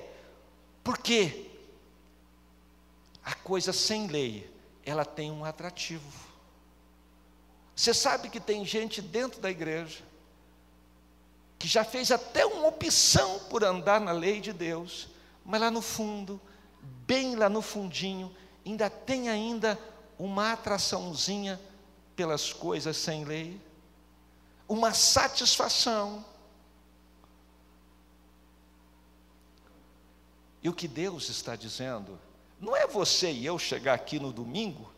Porque 0.86 1.50
a 3.24 3.34
coisa 3.34 3.72
sem 3.72 4.06
lei, 4.06 4.48
ela 4.84 5.04
tem 5.04 5.32
um 5.32 5.44
atrativo. 5.44 6.06
Você 7.74 7.92
sabe 7.92 8.30
que 8.30 8.38
tem 8.38 8.64
gente 8.64 9.02
dentro 9.02 9.40
da 9.40 9.50
igreja 9.50 10.04
que 11.58 11.66
já 11.66 11.82
fez 11.82 12.12
até 12.12 12.46
uma 12.46 12.68
opção 12.68 13.40
por 13.50 13.64
andar 13.64 14.00
na 14.00 14.12
lei 14.12 14.40
de 14.40 14.52
Deus, 14.52 15.08
mas 15.44 15.60
lá 15.60 15.72
no 15.72 15.82
fundo, 15.82 16.40
bem 17.04 17.34
lá 17.34 17.48
no 17.48 17.62
fundinho, 17.62 18.32
ainda 18.64 18.88
tem 18.88 19.28
ainda 19.28 19.76
uma 20.16 20.52
atraçãozinha 20.52 21.60
pelas 22.14 22.52
coisas 22.52 22.96
sem 22.96 23.24
lei, 23.24 23.60
uma 24.68 24.94
satisfação. 24.94 26.24
E 30.66 30.68
o 30.68 30.72
que 30.72 30.88
Deus 30.88 31.28
está 31.28 31.54
dizendo, 31.54 32.18
não 32.60 32.74
é 32.74 32.88
você 32.88 33.30
e 33.30 33.46
eu 33.46 33.56
chegar 33.56 33.94
aqui 33.94 34.18
no 34.18 34.32
domingo, 34.32 34.92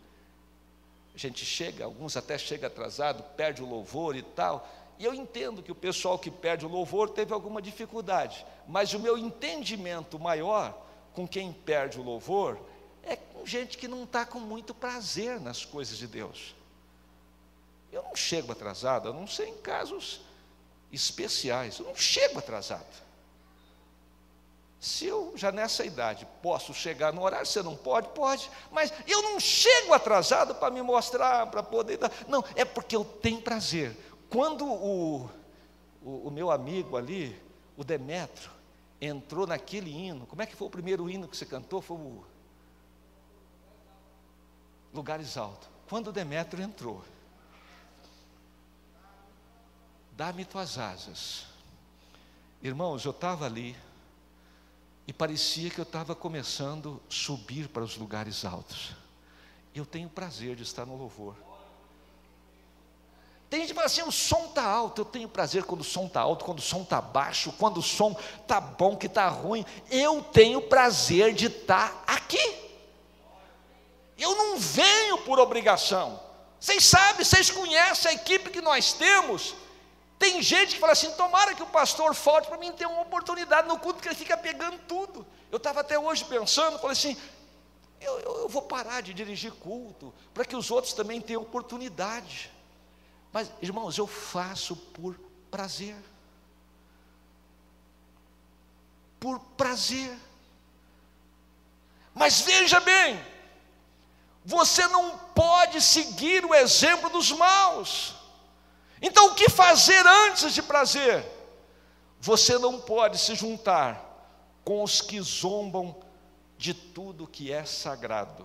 a 1.14 1.18
gente 1.18 1.44
chega, 1.44 1.84
alguns 1.84 2.16
até 2.16 2.38
chega 2.38 2.68
atrasado, 2.68 3.22
perde 3.36 3.62
o 3.62 3.68
louvor 3.68 4.16
e 4.16 4.22
tal, 4.22 4.66
e 4.98 5.04
eu 5.04 5.12
entendo 5.12 5.62
que 5.62 5.70
o 5.70 5.74
pessoal 5.74 6.18
que 6.18 6.30
perde 6.30 6.64
o 6.64 6.70
louvor 6.70 7.10
teve 7.10 7.34
alguma 7.34 7.60
dificuldade, 7.60 8.46
mas 8.66 8.94
o 8.94 8.98
meu 8.98 9.18
entendimento 9.18 10.18
maior 10.18 10.74
com 11.12 11.28
quem 11.28 11.52
perde 11.52 12.00
o 12.00 12.02
louvor 12.02 12.58
é 13.02 13.14
com 13.14 13.44
gente 13.44 13.76
que 13.76 13.86
não 13.86 14.04
está 14.04 14.24
com 14.24 14.40
muito 14.40 14.72
prazer 14.72 15.38
nas 15.38 15.66
coisas 15.66 15.98
de 15.98 16.06
Deus. 16.06 16.54
Eu 17.92 18.02
não 18.04 18.16
chego 18.16 18.52
atrasado, 18.52 19.10
a 19.10 19.12
não 19.12 19.26
ser 19.26 19.48
em 19.48 19.58
casos 19.58 20.22
especiais, 20.90 21.78
eu 21.78 21.84
não 21.84 21.94
chego 21.94 22.38
atrasado. 22.38 23.07
Se 24.80 25.06
eu 25.06 25.32
já 25.36 25.50
nessa 25.50 25.84
idade 25.84 26.26
posso 26.40 26.72
chegar 26.72 27.12
no 27.12 27.22
horário, 27.22 27.46
você 27.46 27.62
não 27.62 27.76
pode? 27.76 28.08
Pode, 28.10 28.48
mas 28.70 28.92
eu 29.06 29.22
não 29.22 29.40
chego 29.40 29.92
atrasado 29.92 30.54
para 30.54 30.72
me 30.72 30.80
mostrar, 30.82 31.46
para 31.46 31.62
poder 31.62 31.96
dar. 31.96 32.12
Não, 32.28 32.44
é 32.54 32.64
porque 32.64 32.94
eu 32.94 33.04
tenho 33.04 33.42
prazer. 33.42 33.96
Quando 34.30 34.64
o, 34.64 35.28
o, 36.02 36.28
o 36.28 36.30
meu 36.30 36.50
amigo 36.50 36.96
ali, 36.96 37.40
o 37.76 37.82
Demetrio, 37.82 38.50
entrou 39.00 39.46
naquele 39.46 39.90
hino, 39.90 40.26
como 40.26 40.42
é 40.42 40.46
que 40.46 40.54
foi 40.54 40.68
o 40.68 40.70
primeiro 40.70 41.10
hino 41.10 41.26
que 41.26 41.36
você 41.36 41.46
cantou? 41.46 41.80
Foi 41.80 41.96
o 41.96 42.24
Lugares 44.92 45.36
Altos. 45.36 45.68
Quando 45.88 46.08
o 46.08 46.12
Demetrio 46.12 46.62
entrou, 46.62 47.02
dá-me 50.12 50.44
tuas 50.44 50.78
asas. 50.78 51.46
Irmãos, 52.62 53.04
eu 53.04 53.12
estava 53.12 53.46
ali, 53.46 53.76
e 55.08 55.12
parecia 55.12 55.70
que 55.70 55.78
eu 55.78 55.84
estava 55.84 56.14
começando 56.14 57.00
a 57.08 57.12
subir 57.12 57.66
para 57.66 57.82
os 57.82 57.96
lugares 57.96 58.44
altos. 58.44 58.90
Eu 59.74 59.86
tenho 59.86 60.06
prazer 60.06 60.54
de 60.54 60.62
estar 60.62 60.84
no 60.84 60.98
louvor. 60.98 61.34
Tem 63.48 63.60
gente 63.60 63.70
que 63.70 63.74
fala 63.74 63.86
assim: 63.86 64.02
o 64.02 64.12
som 64.12 64.44
está 64.44 64.62
alto. 64.62 65.00
Eu 65.00 65.06
tenho 65.06 65.26
prazer 65.26 65.64
quando 65.64 65.80
o 65.80 65.84
som 65.84 66.04
está 66.04 66.20
alto, 66.20 66.44
quando 66.44 66.58
o 66.58 66.62
som 66.62 66.82
está 66.82 67.00
baixo, 67.00 67.54
quando 67.58 67.78
o 67.78 67.82
som 67.82 68.14
está 68.42 68.60
bom, 68.60 68.98
que 68.98 69.06
está 69.06 69.26
ruim. 69.28 69.64
Eu 69.90 70.20
tenho 70.22 70.60
prazer 70.60 71.32
de 71.32 71.46
estar 71.46 72.04
aqui. 72.06 72.68
Eu 74.18 74.36
não 74.36 74.58
venho 74.58 75.16
por 75.24 75.38
obrigação. 75.38 76.20
Vocês 76.60 76.84
sabem, 76.84 77.24
vocês 77.24 77.50
conhecem 77.50 78.10
a 78.10 78.14
equipe 78.14 78.50
que 78.50 78.60
nós 78.60 78.92
temos. 78.92 79.54
Tem 80.18 80.42
gente 80.42 80.74
que 80.74 80.80
fala 80.80 80.92
assim: 80.92 81.12
tomara 81.12 81.54
que 81.54 81.62
o 81.62 81.66
pastor 81.66 82.14
falte 82.14 82.48
para 82.48 82.58
mim 82.58 82.72
ter 82.72 82.86
uma 82.86 83.02
oportunidade 83.02 83.68
no 83.68 83.78
culto, 83.78 84.02
que 84.02 84.08
ele 84.08 84.14
fica 84.14 84.36
pegando 84.36 84.78
tudo. 84.88 85.26
Eu 85.50 85.58
estava 85.58 85.80
até 85.80 85.98
hoje 85.98 86.24
pensando, 86.24 86.78
falei 86.78 86.92
assim: 86.92 87.16
eu, 88.00 88.18
eu, 88.20 88.36
eu 88.42 88.48
vou 88.48 88.62
parar 88.62 89.00
de 89.00 89.14
dirigir 89.14 89.52
culto, 89.52 90.12
para 90.34 90.44
que 90.44 90.56
os 90.56 90.70
outros 90.70 90.92
também 90.92 91.20
tenham 91.20 91.42
oportunidade. 91.42 92.50
Mas, 93.32 93.50
irmãos, 93.60 93.96
eu 93.98 94.06
faço 94.06 94.74
por 94.74 95.18
prazer. 95.50 95.96
Por 99.20 99.38
prazer. 99.56 100.16
Mas 102.14 102.40
veja 102.40 102.80
bem, 102.80 103.24
você 104.44 104.86
não 104.88 105.16
pode 105.34 105.80
seguir 105.80 106.44
o 106.44 106.54
exemplo 106.54 107.10
dos 107.10 107.30
maus. 107.30 108.14
Então, 109.00 109.28
o 109.28 109.34
que 109.34 109.48
fazer 109.48 110.06
antes 110.06 110.52
de 110.52 110.62
prazer? 110.62 111.24
Você 112.20 112.58
não 112.58 112.80
pode 112.80 113.18
se 113.18 113.34
juntar 113.34 114.04
com 114.64 114.82
os 114.82 115.00
que 115.00 115.20
zombam 115.20 115.96
de 116.56 116.74
tudo 116.74 117.26
que 117.26 117.52
é 117.52 117.64
sagrado. 117.64 118.44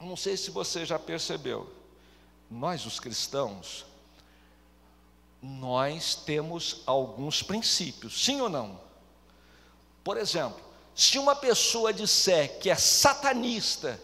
Não 0.00 0.16
sei 0.16 0.36
se 0.36 0.50
você 0.50 0.84
já 0.84 0.98
percebeu, 0.98 1.72
nós, 2.50 2.84
os 2.86 2.98
cristãos, 2.98 3.86
nós 5.40 6.14
temos 6.14 6.82
alguns 6.86 7.42
princípios, 7.42 8.24
sim 8.24 8.40
ou 8.40 8.48
não? 8.48 8.80
Por 10.02 10.16
exemplo, 10.16 10.60
se 10.94 11.18
uma 11.18 11.34
pessoa 11.36 11.92
disser 11.92 12.58
que 12.58 12.68
é 12.68 12.74
satanista, 12.74 14.00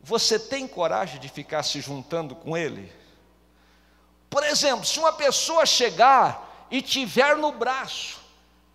você 0.00 0.38
tem 0.38 0.66
coragem 0.66 1.20
de 1.20 1.28
ficar 1.28 1.62
se 1.62 1.80
juntando 1.80 2.34
com 2.34 2.56
ele? 2.56 2.92
Por 4.30 4.44
exemplo, 4.44 4.84
se 4.84 4.98
uma 4.98 5.12
pessoa 5.12 5.64
chegar 5.64 6.66
e 6.70 6.82
tiver 6.82 7.34
no 7.36 7.52
braço 7.52 8.18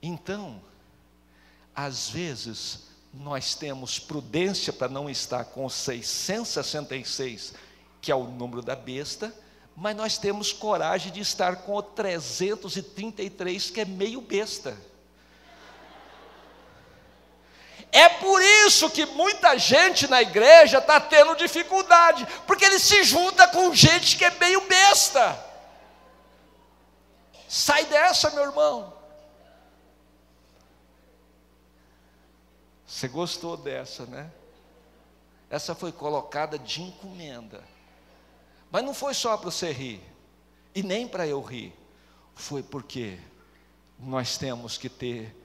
Então, 0.00 0.62
às 1.74 2.08
vezes, 2.08 2.84
nós 3.12 3.56
temos 3.56 3.98
prudência 3.98 4.72
para 4.72 4.88
não 4.88 5.10
estar 5.10 5.46
com 5.46 5.68
666, 5.68 7.54
que 8.00 8.12
é 8.12 8.14
o 8.14 8.22
número 8.24 8.62
da 8.62 8.76
besta, 8.76 9.34
mas 9.76 9.96
nós 9.96 10.16
temos 10.18 10.52
coragem 10.52 11.10
de 11.12 11.18
estar 11.20 11.56
com 11.56 11.74
o 11.74 11.82
333, 11.82 13.70
que 13.70 13.80
é 13.80 13.84
meio 13.84 14.20
besta. 14.20 14.76
É 17.94 18.08
por 18.08 18.40
isso 18.40 18.88
que 18.88 19.04
muita 19.04 19.58
gente 19.58 20.08
na 20.08 20.22
igreja 20.22 20.78
está 20.78 20.98
tendo 20.98 21.36
dificuldade, 21.36 22.26
porque 22.46 22.64
ele 22.64 22.78
se 22.78 23.04
junta 23.04 23.46
com 23.48 23.74
gente 23.74 24.16
que 24.16 24.24
é 24.24 24.30
meio 24.30 24.62
besta. 24.62 25.38
Sai 27.46 27.84
dessa, 27.84 28.30
meu 28.30 28.44
irmão. 28.44 28.94
Você 32.86 33.08
gostou 33.08 33.58
dessa, 33.58 34.06
né? 34.06 34.32
Essa 35.50 35.74
foi 35.74 35.92
colocada 35.92 36.58
de 36.58 36.80
encomenda. 36.80 37.62
Mas 38.70 38.84
não 38.84 38.94
foi 38.94 39.12
só 39.12 39.36
para 39.36 39.50
você 39.50 39.70
rir, 39.70 40.02
e 40.74 40.82
nem 40.82 41.06
para 41.06 41.26
eu 41.26 41.42
rir. 41.42 41.74
Foi 42.34 42.62
porque 42.62 43.18
nós 43.98 44.38
temos 44.38 44.78
que 44.78 44.88
ter 44.88 45.36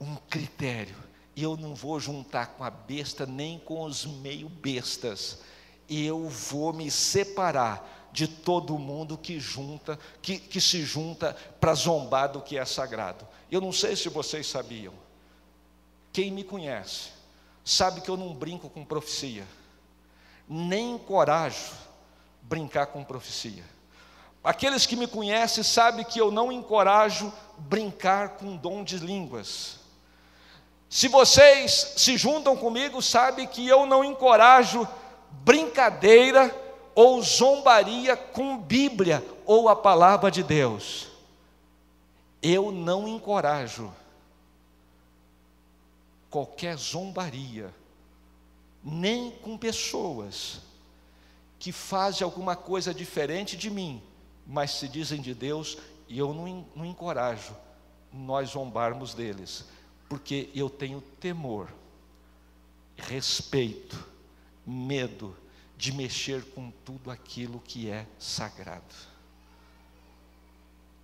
um 0.00 0.16
critério 0.16 0.96
eu 1.36 1.56
não 1.56 1.74
vou 1.74 1.98
juntar 1.98 2.48
com 2.48 2.64
a 2.64 2.70
besta 2.70 3.26
nem 3.26 3.58
com 3.58 3.82
os 3.82 4.04
meio 4.04 4.48
bestas. 4.48 5.38
Eu 5.88 6.28
vou 6.28 6.72
me 6.72 6.90
separar 6.90 8.08
de 8.12 8.28
todo 8.28 8.78
mundo 8.78 9.18
que 9.18 9.40
junta, 9.40 9.98
que, 10.22 10.38
que 10.38 10.60
se 10.60 10.82
junta 10.84 11.36
para 11.58 11.74
zombar 11.74 12.30
do 12.30 12.40
que 12.40 12.56
é 12.56 12.64
sagrado. 12.64 13.26
Eu 13.50 13.60
não 13.60 13.72
sei 13.72 13.96
se 13.96 14.08
vocês 14.08 14.46
sabiam. 14.46 14.94
Quem 16.12 16.30
me 16.30 16.44
conhece 16.44 17.10
sabe 17.64 18.00
que 18.00 18.08
eu 18.08 18.16
não 18.16 18.32
brinco 18.32 18.70
com 18.70 18.84
profecia, 18.84 19.44
nem 20.48 20.94
encorajo 20.94 21.72
brincar 22.40 22.86
com 22.86 23.02
profecia. 23.02 23.64
Aqueles 24.44 24.86
que 24.86 24.94
me 24.94 25.08
conhecem 25.08 25.64
sabem 25.64 26.04
que 26.04 26.20
eu 26.20 26.30
não 26.30 26.52
encorajo 26.52 27.32
brincar 27.58 28.36
com 28.36 28.56
dom 28.56 28.84
de 28.84 28.98
línguas. 28.98 29.80
Se 30.94 31.08
vocês 31.08 31.94
se 31.96 32.16
juntam 32.16 32.56
comigo, 32.56 33.02
sabe 33.02 33.48
que 33.48 33.66
eu 33.66 33.84
não 33.84 34.04
encorajo 34.04 34.86
brincadeira 35.44 36.56
ou 36.94 37.20
zombaria 37.20 38.16
com 38.16 38.56
Bíblia 38.56 39.20
ou 39.44 39.68
a 39.68 39.74
palavra 39.74 40.30
de 40.30 40.44
Deus. 40.44 41.08
Eu 42.40 42.70
não 42.70 43.08
encorajo 43.08 43.92
qualquer 46.30 46.76
zombaria, 46.76 47.74
nem 48.80 49.32
com 49.32 49.58
pessoas 49.58 50.60
que 51.58 51.72
fazem 51.72 52.24
alguma 52.24 52.54
coisa 52.54 52.94
diferente 52.94 53.56
de 53.56 53.68
mim, 53.68 54.00
mas 54.46 54.70
se 54.70 54.86
dizem 54.86 55.20
de 55.20 55.34
Deus, 55.34 55.76
e 56.08 56.16
eu 56.16 56.32
não, 56.32 56.64
não 56.72 56.86
encorajo 56.86 57.52
nós 58.12 58.50
zombarmos 58.50 59.12
deles 59.12 59.73
porque 60.14 60.48
eu 60.54 60.70
tenho 60.70 61.00
temor, 61.00 61.68
respeito, 62.96 63.98
medo 64.64 65.36
de 65.76 65.90
mexer 65.90 66.44
com 66.52 66.70
tudo 66.70 67.10
aquilo 67.10 67.58
que 67.58 67.90
é 67.90 68.06
sagrado. 68.16 68.94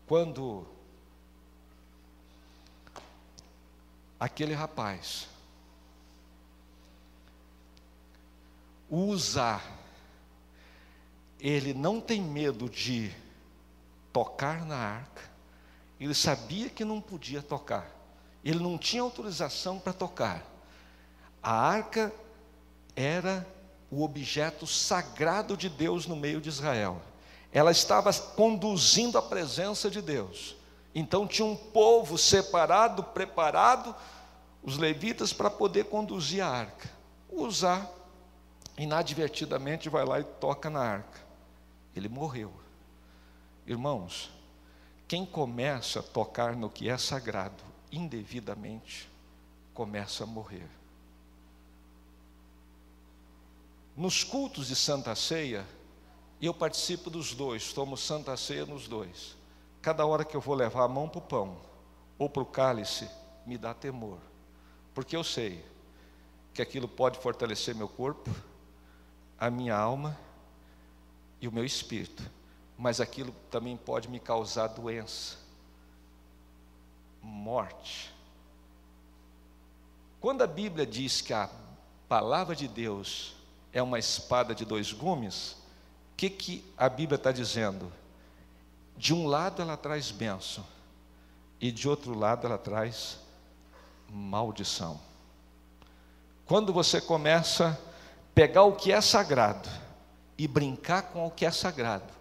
Quando 0.06 0.64
aquele 4.20 4.54
rapaz 4.54 5.26
usa, 8.88 9.60
ele 11.40 11.74
não 11.74 12.00
tem 12.00 12.22
medo 12.22 12.70
de 12.70 13.12
tocar 14.12 14.64
na 14.64 14.76
arca, 14.76 15.28
ele 15.98 16.14
sabia 16.14 16.70
que 16.70 16.84
não 16.84 17.00
podia 17.00 17.42
tocar, 17.42 17.99
ele 18.44 18.58
não 18.58 18.78
tinha 18.78 19.02
autorização 19.02 19.78
para 19.78 19.92
tocar. 19.92 20.44
A 21.42 21.52
arca 21.52 22.12
era 22.96 23.46
o 23.90 24.02
objeto 24.02 24.66
sagrado 24.66 25.56
de 25.56 25.68
Deus 25.68 26.06
no 26.06 26.16
meio 26.16 26.40
de 26.40 26.48
Israel. 26.48 27.00
Ela 27.52 27.70
estava 27.70 28.12
conduzindo 28.12 29.18
a 29.18 29.22
presença 29.22 29.90
de 29.90 30.00
Deus. 30.00 30.56
Então 30.94 31.26
tinha 31.26 31.46
um 31.46 31.56
povo 31.56 32.16
separado, 32.16 33.02
preparado, 33.02 33.94
os 34.62 34.76
levitas, 34.78 35.32
para 35.32 35.50
poder 35.50 35.84
conduzir 35.84 36.42
a 36.42 36.48
arca. 36.48 36.90
Usar, 37.28 37.88
inadvertidamente, 38.78 39.88
vai 39.88 40.04
lá 40.04 40.20
e 40.20 40.24
toca 40.24 40.68
na 40.70 40.80
arca. 40.80 41.20
Ele 41.94 42.08
morreu. 42.08 42.52
Irmãos, 43.66 44.30
quem 45.06 45.26
começa 45.26 46.00
a 46.00 46.02
tocar 46.02 46.54
no 46.54 46.70
que 46.70 46.88
é 46.88 46.96
sagrado 46.96 47.69
indevidamente, 47.90 49.10
começa 49.74 50.24
a 50.24 50.26
morrer. 50.26 50.68
Nos 53.96 54.24
cultos 54.24 54.68
de 54.68 54.76
Santa 54.76 55.14
Ceia, 55.14 55.66
eu 56.40 56.54
participo 56.54 57.10
dos 57.10 57.34
dois, 57.34 57.72
tomo 57.72 57.96
Santa 57.96 58.36
Ceia 58.36 58.64
nos 58.64 58.88
dois. 58.88 59.36
Cada 59.82 60.06
hora 60.06 60.24
que 60.24 60.36
eu 60.36 60.40
vou 60.40 60.54
levar 60.54 60.84
a 60.84 60.88
mão 60.88 61.08
para 61.08 61.18
o 61.18 61.22
pão 61.22 61.56
ou 62.18 62.28
para 62.28 62.42
o 62.42 62.46
cálice, 62.46 63.08
me 63.46 63.58
dá 63.58 63.74
temor, 63.74 64.18
porque 64.94 65.16
eu 65.16 65.24
sei 65.24 65.64
que 66.52 66.62
aquilo 66.62 66.86
pode 66.86 67.18
fortalecer 67.18 67.74
meu 67.74 67.88
corpo, 67.88 68.30
a 69.38 69.50
minha 69.50 69.74
alma 69.74 70.18
e 71.40 71.48
o 71.48 71.52
meu 71.52 71.64
espírito, 71.64 72.22
mas 72.76 73.00
aquilo 73.00 73.34
também 73.50 73.76
pode 73.76 74.08
me 74.08 74.20
causar 74.20 74.68
doença, 74.68 75.38
morte. 77.22 78.12
Quando 80.20 80.42
a 80.42 80.46
Bíblia 80.46 80.86
diz 80.86 81.20
que 81.20 81.32
a 81.32 81.48
palavra 82.08 82.54
de 82.54 82.68
Deus 82.68 83.34
é 83.72 83.82
uma 83.82 83.98
espada 83.98 84.54
de 84.54 84.64
dois 84.64 84.92
gumes, 84.92 85.52
o 86.12 86.16
que, 86.16 86.28
que 86.28 86.64
a 86.76 86.88
Bíblia 86.88 87.16
está 87.16 87.32
dizendo? 87.32 87.90
De 88.96 89.14
um 89.14 89.26
lado 89.26 89.62
ela 89.62 89.76
traz 89.76 90.10
bênção, 90.10 90.64
e 91.60 91.70
de 91.70 91.88
outro 91.88 92.18
lado 92.18 92.46
ela 92.46 92.58
traz 92.58 93.18
maldição. 94.08 95.00
Quando 96.44 96.72
você 96.72 97.00
começa 97.00 97.68
a 97.68 97.76
pegar 98.34 98.64
o 98.64 98.72
que 98.72 98.92
é 98.92 99.00
sagrado 99.00 99.68
e 100.36 100.48
brincar 100.48 101.02
com 101.04 101.26
o 101.26 101.30
que 101.30 101.46
é 101.46 101.50
sagrado, 101.50 102.12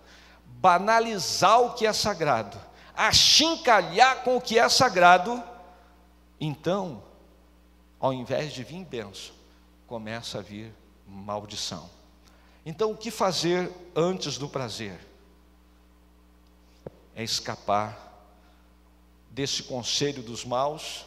banalizar 0.45 1.59
o 1.62 1.73
que 1.73 1.85
é 1.88 1.93
sagrado, 1.93 2.59
achincalhar 3.07 4.23
com 4.23 4.38
o 4.38 4.41
que 4.41 4.57
é 4.57 4.67
sagrado, 4.69 5.41
então, 6.39 7.03
ao 7.99 8.13
invés 8.13 8.53
de 8.53 8.63
vir 8.63 8.85
bênção, 8.85 9.33
começa 9.88 10.39
a 10.39 10.41
vir 10.41 10.73
maldição. 11.07 11.89
Então, 12.65 12.91
o 12.91 12.97
que 12.97 13.09
fazer 13.09 13.71
antes 13.95 14.38
do 14.38 14.47
prazer? 14.47 15.09
é 17.19 17.23
escapar 17.23 18.15
desse 19.29 19.63
conselho 19.63 20.23
dos 20.23 20.45
maus, 20.45 21.05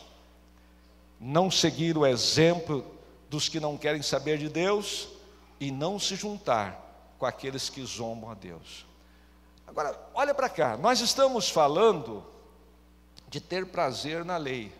não 1.18 1.50
seguir 1.50 1.96
o 1.96 2.04
exemplo 2.04 2.84
dos 3.30 3.48
que 3.48 3.58
não 3.58 3.78
querem 3.78 4.02
saber 4.02 4.36
de 4.36 4.50
Deus 4.50 5.08
e 5.58 5.70
não 5.70 5.98
se 5.98 6.14
juntar 6.14 7.14
com 7.18 7.24
aqueles 7.24 7.70
que 7.70 7.82
zombam 7.82 8.30
a 8.30 8.34
Deus. 8.34 8.84
Agora, 9.72 9.98
olha 10.12 10.34
para 10.34 10.50
cá, 10.50 10.76
nós 10.76 11.00
estamos 11.00 11.48
falando 11.48 12.22
de 13.26 13.40
ter 13.40 13.64
prazer 13.64 14.22
na 14.22 14.36
lei. 14.36 14.70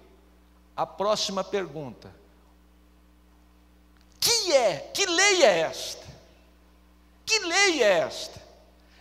A 0.77 0.85
próxima 0.85 1.43
pergunta: 1.43 2.15
que 4.21 4.53
é? 4.53 4.91
Que 4.93 5.07
lei 5.07 5.45
é 5.45 5.61
esta? 5.61 6.07
Que 7.25 7.39
lei 7.39 7.83
é 7.83 8.01
esta? 8.01 8.39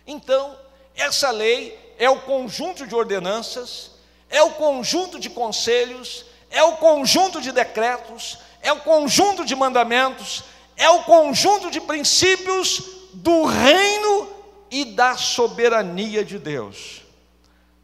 Então, 0.06 0.58
essa 0.94 1.30
lei 1.30 1.94
é 1.98 2.08
o 2.08 2.22
conjunto 2.22 2.86
de 2.86 2.94
ordenanças, 2.94 3.90
é 4.30 4.42
o 4.42 4.52
conjunto 4.52 5.20
de 5.20 5.28
conselhos, 5.28 6.24
é 6.48 6.62
o 6.62 6.78
conjunto 6.78 7.38
de 7.38 7.52
decretos, 7.52 8.38
é 8.62 8.72
o 8.72 8.80
conjunto 8.80 9.44
de 9.44 9.54
mandamentos, 9.54 10.42
é 10.74 10.88
o 10.88 11.04
conjunto 11.04 11.70
de 11.70 11.82
princípios 11.82 12.82
do 13.12 13.44
reino 13.44 14.41
e 14.72 14.86
da 14.86 15.18
soberania 15.18 16.24
de 16.24 16.38
Deus. 16.38 17.02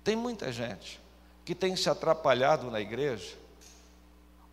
Tem 0.03 0.17
muita 0.17 0.51
gente 0.51 0.99
que 1.45 1.55
tem 1.55 1.77
se 1.77 1.91
atrapalhado 1.91 2.71
na 2.71 2.81
igreja, 2.81 3.37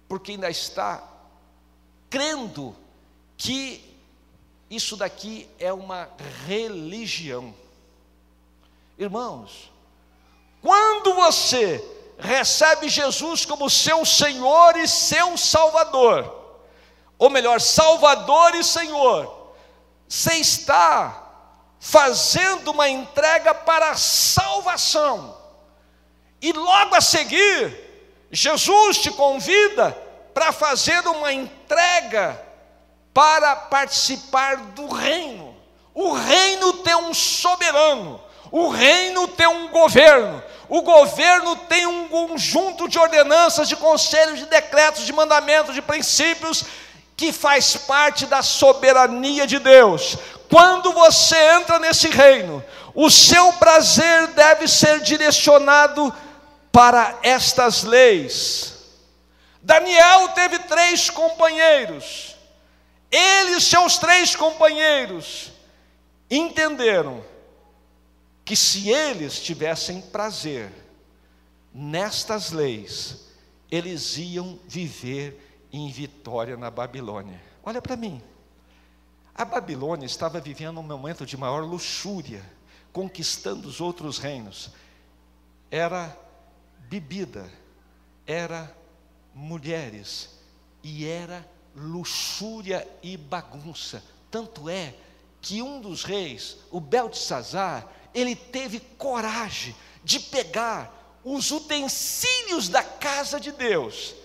porque 0.05 0.33
ainda 0.33 0.49
está 0.49 1.01
crendo 2.09 2.75
que 3.37 3.81
isso 4.69 4.97
daqui 4.97 5.49
é 5.57 5.71
uma 5.71 6.09
religião. 6.45 7.55
Irmãos, 8.97 9.71
quando 10.61 11.13
você 11.13 11.81
recebe 12.19 12.89
Jesus 12.89 13.45
como 13.45 13.69
seu 13.69 14.05
Senhor 14.05 14.75
e 14.75 14.89
seu 14.89 15.37
Salvador, 15.37 16.59
ou 17.17 17.29
melhor, 17.29 17.61
Salvador 17.61 18.55
e 18.55 18.63
Senhor, 18.63 19.53
você 20.05 20.33
está 20.33 21.24
fazendo 21.87 22.71
uma 22.71 22.89
entrega 22.89 23.53
para 23.53 23.91
a 23.91 23.95
salvação, 23.95 25.37
e 26.41 26.51
logo 26.51 26.95
a 26.95 26.99
seguir, 26.99 27.79
Jesus 28.31 28.97
te 28.97 29.11
convida 29.11 29.95
para 30.33 30.51
fazer 30.51 31.07
uma 31.07 31.31
entrega 31.31 32.41
para 33.13 33.55
participar 33.55 34.57
do 34.57 34.87
reino. 34.87 35.55
O 35.93 36.11
reino 36.13 36.73
tem 36.73 36.95
um 36.95 37.13
soberano, 37.13 38.19
o 38.51 38.67
reino 38.69 39.27
tem 39.27 39.45
um 39.45 39.67
governo, 39.67 40.43
o 40.67 40.81
governo 40.81 41.55
tem 41.55 41.85
um 41.85 42.07
conjunto 42.07 42.89
de 42.89 42.97
ordenanças, 42.97 43.69
de 43.69 43.75
conselhos, 43.75 44.39
de 44.39 44.47
decretos, 44.47 45.05
de 45.05 45.13
mandamentos, 45.13 45.75
de 45.75 45.83
princípios, 45.83 46.65
que 47.15 47.31
faz 47.31 47.77
parte 47.77 48.25
da 48.25 48.41
soberania 48.41 49.45
de 49.45 49.59
Deus. 49.59 50.17
Quando 50.49 50.93
você 50.93 51.35
entra 51.53 51.79
nesse 51.79 52.09
reino, 52.09 52.63
o 52.93 53.09
seu 53.09 53.53
prazer 53.53 54.27
deve 54.27 54.67
ser 54.67 55.01
direcionado 55.01 56.13
para 56.71 57.19
estas 57.23 57.83
leis. 57.83 58.73
Daniel 59.61 60.29
teve 60.29 60.59
três 60.59 61.09
companheiros, 61.09 62.35
ele 63.11 63.57
e 63.57 63.61
seus 63.61 63.97
três 63.97 64.35
companheiros 64.35 65.51
entenderam 66.29 67.23
que 68.43 68.55
se 68.55 68.89
eles 68.89 69.39
tivessem 69.39 70.01
prazer 70.01 70.71
nestas 71.73 72.51
leis, 72.51 73.25
eles 73.71 74.17
iam 74.17 74.59
viver 74.67 75.67
em 75.73 75.89
vitória 75.91 76.55
na 76.55 76.69
Babilônia. 76.69 77.41
Olha 77.63 77.81
para 77.81 77.95
mim. 77.95 78.21
A 79.37 79.43
Babilônia 79.43 80.05
estava 80.05 80.39
vivendo 80.39 80.79
um 80.79 80.83
momento 80.83 81.25
de 81.25 81.35
maior 81.35 81.61
luxúria, 81.65 82.41
conquistando 82.93 83.67
os 83.67 83.81
outros 83.81 84.17
reinos. 84.17 84.69
Era 85.69 86.17
bebida, 86.87 87.51
era 88.25 88.73
mulheres 89.33 90.29
e 90.81 91.05
era 91.05 91.45
luxúria 91.75 92.87
e 93.03 93.17
bagunça. 93.17 94.01
Tanto 94.31 94.69
é 94.69 94.95
que 95.41 95.61
um 95.61 95.81
dos 95.81 96.05
reis, 96.05 96.57
o 96.71 96.79
Beltesazar, 96.79 97.85
ele 98.13 98.37
teve 98.37 98.79
coragem 98.79 99.75
de 100.01 100.17
pegar 100.17 101.19
os 101.25 101.51
utensílios 101.51 102.69
da 102.69 102.81
casa 102.81 103.37
de 103.37 103.51
Deus, 103.51 104.15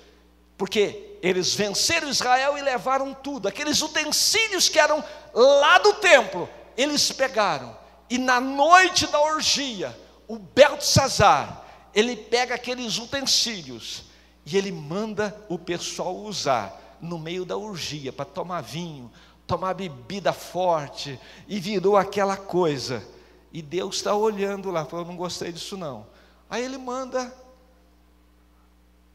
porque 0.61 1.17
eles 1.23 1.55
venceram 1.55 2.11
Israel 2.11 2.59
e 2.59 2.61
levaram 2.61 3.15
tudo, 3.15 3.49
aqueles 3.49 3.81
utensílios 3.81 4.69
que 4.69 4.79
eram 4.79 5.03
lá 5.33 5.79
do 5.79 5.95
templo, 5.95 6.47
eles 6.77 7.11
pegaram, 7.13 7.75
e 8.11 8.19
na 8.19 8.39
noite 8.39 9.07
da 9.07 9.19
orgia, 9.19 9.99
o 10.29 10.39
Beltesazar, 10.39 11.65
ele 11.95 12.15
pega 12.15 12.57
aqueles 12.57 12.99
utensílios, 12.99 14.05
e 14.45 14.55
ele 14.55 14.71
manda 14.71 15.35
o 15.49 15.59
pessoal 15.59 16.15
usar 16.15 16.99
no 17.01 17.19
meio 17.19 17.47
da 17.47 17.57
urgia 17.57 18.13
para 18.13 18.27
tomar 18.27 18.61
vinho, 18.61 19.11
tomar 19.47 19.73
bebida 19.73 20.31
forte, 20.31 21.19
e 21.49 21.59
virou 21.59 21.97
aquela 21.97 22.37
coisa. 22.37 23.03
E 23.51 23.63
Deus 23.63 23.97
está 23.97 24.15
olhando 24.15 24.71
lá, 24.71 24.85
falou: 24.85 25.07
não 25.07 25.17
gostei 25.17 25.53
disso 25.53 25.79
não. 25.79 26.07
Aí 26.51 26.63
ele 26.63 26.77
manda 26.77 27.35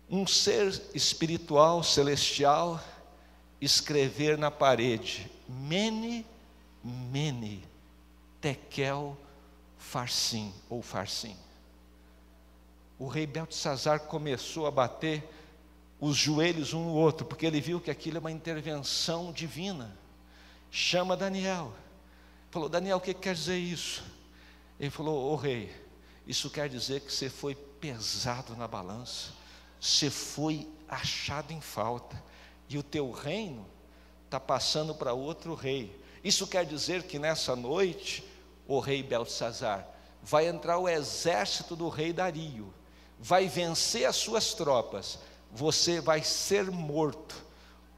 um 0.09 0.25
ser 0.27 0.81
espiritual, 0.93 1.83
celestial, 1.83 2.81
escrever 3.59 4.37
na 4.37 4.51
parede: 4.51 5.29
Mene, 5.47 6.25
Mene, 6.83 7.63
Tekel, 8.39 9.17
Farsim 9.77 10.53
ou 10.69 10.81
Farsim. 10.81 11.35
O 12.97 13.07
rei 13.07 13.27
Beltesazar 13.27 14.01
começou 14.01 14.67
a 14.67 14.71
bater 14.71 15.23
os 15.99 16.15
joelhos 16.15 16.73
um 16.73 16.85
no 16.85 16.93
outro, 16.93 17.25
porque 17.25 17.45
ele 17.45 17.59
viu 17.59 17.79
que 17.79 17.91
aquilo 17.91 18.17
é 18.17 18.19
uma 18.19 18.31
intervenção 18.31 19.31
divina. 19.31 19.97
Chama 20.71 21.17
Daniel. 21.17 21.73
Falou: 22.51 22.69
Daniel, 22.69 22.97
o 22.97 23.01
que 23.01 23.13
quer 23.13 23.33
dizer 23.33 23.57
isso? 23.57 24.03
Ele 24.79 24.89
falou: 24.89 25.31
Ô 25.31 25.33
oh, 25.33 25.35
rei, 25.35 25.73
isso 26.27 26.49
quer 26.49 26.69
dizer 26.69 27.01
que 27.01 27.11
você 27.11 27.29
foi 27.29 27.55
pesado 27.55 28.55
na 28.55 28.67
balança, 28.67 29.31
você 29.79 30.09
foi 30.09 30.67
achado 30.87 31.51
em 31.51 31.61
falta, 31.61 32.21
e 32.69 32.77
o 32.77 32.83
teu 32.83 33.11
reino 33.11 33.65
está 34.25 34.39
passando 34.39 34.93
para 34.93 35.13
outro 35.13 35.53
rei. 35.53 35.99
Isso 36.23 36.47
quer 36.47 36.65
dizer 36.65 37.03
que 37.03 37.19
nessa 37.19 37.55
noite, 37.55 38.23
o 38.67 38.79
rei 38.79 39.03
Belsazar, 39.03 39.87
vai 40.21 40.47
entrar 40.47 40.79
o 40.79 40.89
exército 40.89 41.75
do 41.75 41.87
rei 41.87 42.11
Dario, 42.11 42.73
vai 43.19 43.47
vencer 43.47 44.05
as 44.05 44.15
suas 44.15 44.53
tropas, 44.53 45.19
você 45.51 46.01
vai 46.01 46.23
ser 46.23 46.71
morto, 46.71 47.45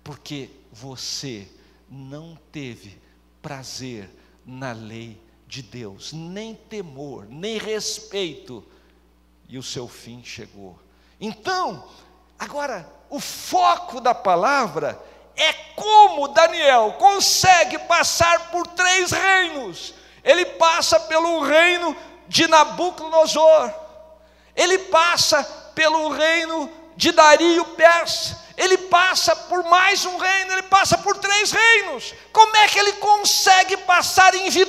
porque 0.04 0.50
você 0.72 1.48
não 1.90 2.38
teve 2.52 3.02
prazer 3.42 4.10
na 4.46 4.74
lei 4.74 5.20
de 5.48 5.62
Deus, 5.62 6.12
nem 6.12 6.54
temor, 6.54 7.26
nem 7.30 7.58
respeito, 7.58 8.64
e 9.48 9.58
o 9.58 9.64
seu 9.64 9.88
fim 9.88 10.22
chegou. 10.24 10.78
Então, 11.20 11.84
agora, 12.38 12.88
o 13.10 13.20
foco 13.20 14.00
da 14.00 14.14
palavra 14.14 15.02
é 15.36 15.54
como 15.76 16.28
Daniel 16.30 16.96
consegue 17.00 17.78
passar 17.80 18.50
por 18.50 18.66
três 18.68 19.12
reinos. 19.12 19.94
Ele 20.24 20.46
passa 20.46 21.00
pelo 21.02 21.42
reino 21.42 21.96
de 22.28 22.48
Nabucodonosor, 22.48 23.72
ele 24.56 24.78
passa 24.80 25.44
pelo 25.74 26.10
reino 26.10 26.70
de 26.96 27.12
Dario 27.12 27.64
Persa, 27.66 28.46
ele 28.58 28.78
passa 28.78 29.36
por 29.36 29.64
mais 29.64 30.04
um 30.06 30.18
reino, 30.18 30.54
ele 30.54 30.64
passa 30.64 30.98
por 30.98 31.18
três 31.18 31.52
reinos. 31.52 32.14
Como 32.34 32.56
é 32.58 32.68
que 32.68 32.80
ele 32.80 32.94
consegue 32.94 33.78
passar 33.78 34.34
em 34.34 34.50
vitória 34.50 34.67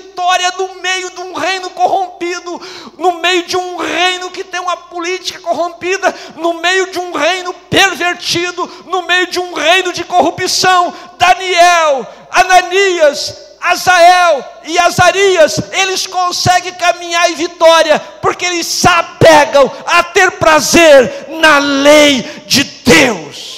no 0.58 0.74
meio 0.82 1.10
de 1.10 1.20
um 1.20 1.32
reino 1.32 1.70
corrompido, 1.70 2.60
no 2.98 3.20
meio 3.20 3.44
de 3.44 3.56
um 3.56 3.76
reino 3.76 4.30
que 4.30 4.42
tem 4.42 4.60
uma 4.60 4.76
política 4.76 5.40
corrompida, 5.40 6.14
no 6.36 6.54
meio 6.54 6.90
de 6.90 6.98
um 6.98 7.12
reino 7.12 7.54
pervertido, 7.70 8.84
no 8.86 9.02
meio 9.02 9.28
de 9.28 9.38
um 9.38 9.54
reino 9.54 9.92
de 9.92 10.04
corrupção? 10.04 10.92
Daniel, 11.16 12.06
Ananias, 12.30 13.36
Azael 13.60 14.44
e 14.64 14.78
Azarias, 14.78 15.60
eles 15.72 16.06
conseguem 16.06 16.72
caminhar 16.74 17.30
em 17.30 17.34
vitória, 17.34 17.98
porque 18.20 18.44
eles 18.44 18.66
se 18.66 18.88
apegam 18.88 19.70
a 19.86 20.02
ter 20.02 20.32
prazer 20.32 21.26
na 21.28 21.58
lei 21.58 22.22
de 22.46 22.64
Deus. 22.64 23.57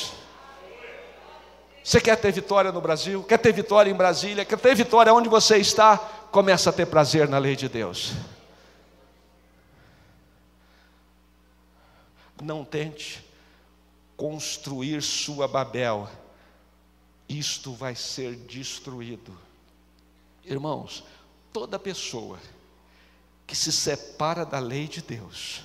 Você 1.83 2.01
quer 2.01 2.17
ter 2.17 2.33
vitória 2.33 2.71
no 2.71 2.81
Brasil? 2.81 3.23
Quer 3.25 3.39
ter 3.39 3.53
vitória 3.53 3.91
em 3.91 3.95
Brasília? 3.95 4.45
Quer 4.45 4.59
ter 4.59 4.75
vitória 4.75 5.13
onde 5.13 5.29
você 5.29 5.57
está? 5.57 5.97
Começa 6.31 6.71
a 6.71 6.73
ter 6.73 6.87
prazer 6.87 7.29
na 7.29 7.39
lei 7.39 7.57
de 7.57 7.69
Deus. 7.69 8.13
Não 12.43 12.65
tente 12.65 13.25
construir 14.17 15.03
sua 15.03 15.49
Babel, 15.49 16.09
isto 17.29 17.73
vai 17.73 17.95
ser 17.95 18.37
destruído. 18.37 19.37
Irmãos, 20.45 21.05
toda 21.53 21.79
pessoa 21.79 22.39
que 23.47 23.57
se 23.57 23.73
separa 23.73 24.45
da 24.45 24.59
lei 24.59 24.87
de 24.87 25.01
Deus, 25.01 25.63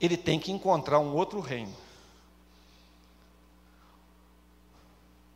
ele 0.00 0.16
tem 0.16 0.38
que 0.38 0.52
encontrar 0.52 0.98
um 0.98 1.14
outro 1.14 1.40
reino 1.40 1.74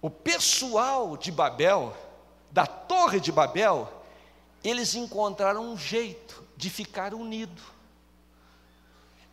o 0.02 0.10
pessoal 0.10 1.16
de 1.16 1.30
Babel, 1.30 1.96
da 2.50 2.66
Torre 2.66 3.20
de 3.20 3.30
Babel, 3.30 3.90
eles 4.64 4.96
encontraram 4.96 5.62
um 5.62 5.78
jeito 5.78 6.44
de 6.56 6.68
ficar 6.68 7.14
unido. 7.14 7.62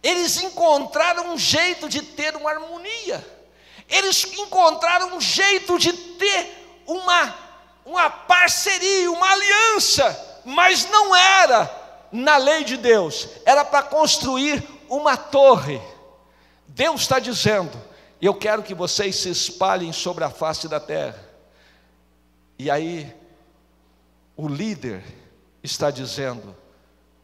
Eles 0.02 0.38
encontraram 0.42 1.34
um 1.34 1.38
jeito 1.38 1.90
de 1.90 2.04
ter 2.04 2.36
uma 2.36 2.52
harmonia. 2.52 3.26
Eles 3.90 4.24
encontraram 4.38 5.18
um 5.18 5.20
jeito 5.20 5.80
de 5.80 5.92
ter 5.92 6.84
uma, 6.86 7.36
uma 7.84 8.10
parceria, 8.10 9.12
uma 9.12 9.32
aliança, 9.32 10.42
mas 10.46 10.88
não 10.90 11.16
era 11.16 11.70
na 12.12 12.38
lei 12.38 12.64
de 12.64 12.78
Deus, 12.78 13.28
era 13.44 13.66
para 13.66 13.84
construir 13.84 14.64
uma 14.88 15.18
torre. 15.18 15.82
Deus 16.68 17.02
está 17.02 17.18
dizendo: 17.18 17.89
e 18.22 18.26
eu 18.26 18.34
quero 18.34 18.64
que 18.64 18.74
vocês 18.74 19.16
se 19.16 19.30
espalhem 19.30 19.94
sobre 19.94 20.24
a 20.24 20.30
face 20.30 20.68
da 20.68 20.80
terra. 20.80 21.28
E 22.58 22.70
aí, 22.70 23.16
o 24.36 24.48
líder 24.48 25.04
está 25.64 25.90
dizendo, 25.90 26.56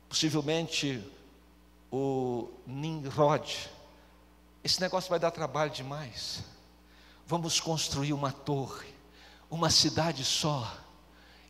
possivelmente 0.07 1.03
o 1.91 2.49
Nimrod, 2.65 3.69
esse 4.63 4.79
negócio 4.79 5.09
vai 5.09 5.19
dar 5.19 5.31
trabalho 5.31 5.71
demais. 5.71 6.43
Vamos 7.27 7.59
construir 7.59 8.13
uma 8.13 8.31
torre, 8.31 8.87
uma 9.49 9.69
cidade 9.69 10.23
só, 10.23 10.75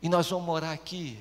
e 0.02 0.10
nós 0.10 0.30
vamos 0.30 0.46
morar 0.46 0.72
aqui, 0.72 1.20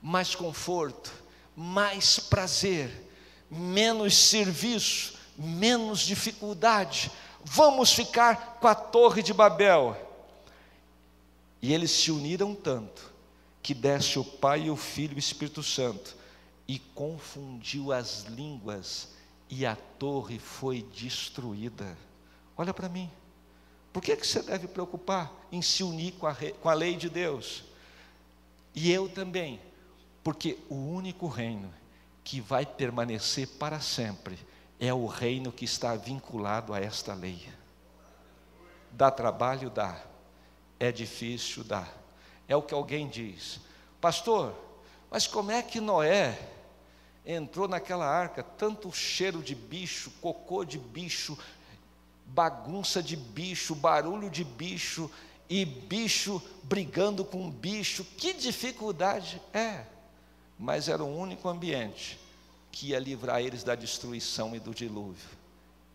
mais 0.00 0.34
conforto, 0.34 1.12
mais 1.56 2.18
prazer, 2.18 3.10
menos 3.50 4.16
serviço, 4.16 5.18
menos 5.36 6.00
dificuldade, 6.00 7.10
vamos 7.44 7.92
ficar 7.92 8.58
com 8.60 8.66
a 8.66 8.74
Torre 8.74 9.22
de 9.22 9.32
Babel. 9.32 9.96
E 11.60 11.72
eles 11.72 11.90
se 11.90 12.10
uniram 12.10 12.54
tanto 12.54 13.12
que 13.62 13.72
desce 13.72 14.18
o 14.18 14.24
Pai 14.24 14.64
e 14.64 14.70
o 14.70 14.76
Filho 14.76 15.12
e 15.12 15.16
o 15.16 15.18
Espírito 15.18 15.62
Santo 15.62 16.16
e 16.66 16.78
confundiu 16.78 17.92
as 17.92 18.24
línguas 18.24 19.08
e 19.48 19.64
a 19.64 19.76
torre 19.98 20.38
foi 20.38 20.82
destruída. 20.82 21.96
Olha 22.56 22.72
para 22.72 22.88
mim. 22.88 23.10
Por 23.92 24.02
que, 24.02 24.16
que 24.16 24.26
você 24.26 24.42
deve 24.42 24.66
preocupar 24.66 25.32
em 25.52 25.62
se 25.62 25.82
unir 25.82 26.12
com 26.12 26.26
a, 26.26 26.36
com 26.60 26.68
a 26.68 26.74
lei 26.74 26.96
de 26.96 27.08
Deus? 27.08 27.64
E 28.74 28.90
eu 28.90 29.08
também, 29.08 29.60
porque 30.22 30.58
o 30.68 30.74
único 30.74 31.28
reino 31.28 31.72
que 32.24 32.40
vai 32.40 32.66
permanecer 32.66 33.46
para 33.46 33.80
sempre 33.80 34.38
é 34.78 34.92
o 34.92 35.06
reino 35.06 35.52
que 35.52 35.64
está 35.64 35.94
vinculado 35.94 36.72
a 36.74 36.80
esta 36.80 37.14
lei. 37.14 37.48
Dá 38.90 39.10
trabalho? 39.10 39.70
Dá. 39.70 40.00
É 40.78 40.90
difícil? 40.90 41.64
Dá. 41.64 41.86
É 42.48 42.56
o 42.56 42.62
que 42.62 42.74
alguém 42.74 43.08
diz. 43.08 43.60
Pastor, 44.00 44.54
mas 45.10 45.26
como 45.26 45.50
é 45.50 45.62
que 45.62 45.80
Noé 45.80 46.38
entrou 47.24 47.68
naquela 47.68 48.06
arca? 48.06 48.42
Tanto 48.42 48.92
cheiro 48.92 49.42
de 49.42 49.54
bicho, 49.54 50.10
cocô 50.20 50.64
de 50.64 50.78
bicho, 50.78 51.38
bagunça 52.26 53.02
de 53.02 53.16
bicho, 53.16 53.74
barulho 53.74 54.28
de 54.28 54.44
bicho 54.44 55.10
e 55.48 55.64
bicho 55.64 56.42
brigando 56.62 57.24
com 57.24 57.50
bicho. 57.50 58.04
Que 58.04 58.34
dificuldade 58.34 59.40
é! 59.52 59.86
Mas 60.58 60.88
era 60.88 61.02
o 61.02 61.18
único 61.18 61.48
ambiente 61.48 62.23
que 62.74 62.88
ia 62.88 62.98
livrar 62.98 63.40
eles 63.40 63.62
da 63.62 63.76
destruição 63.76 64.54
e 64.54 64.58
do 64.58 64.74
dilúvio. 64.74 65.30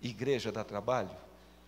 Igreja 0.01 0.49
dá 0.49 0.63
trabalho? 0.63 1.11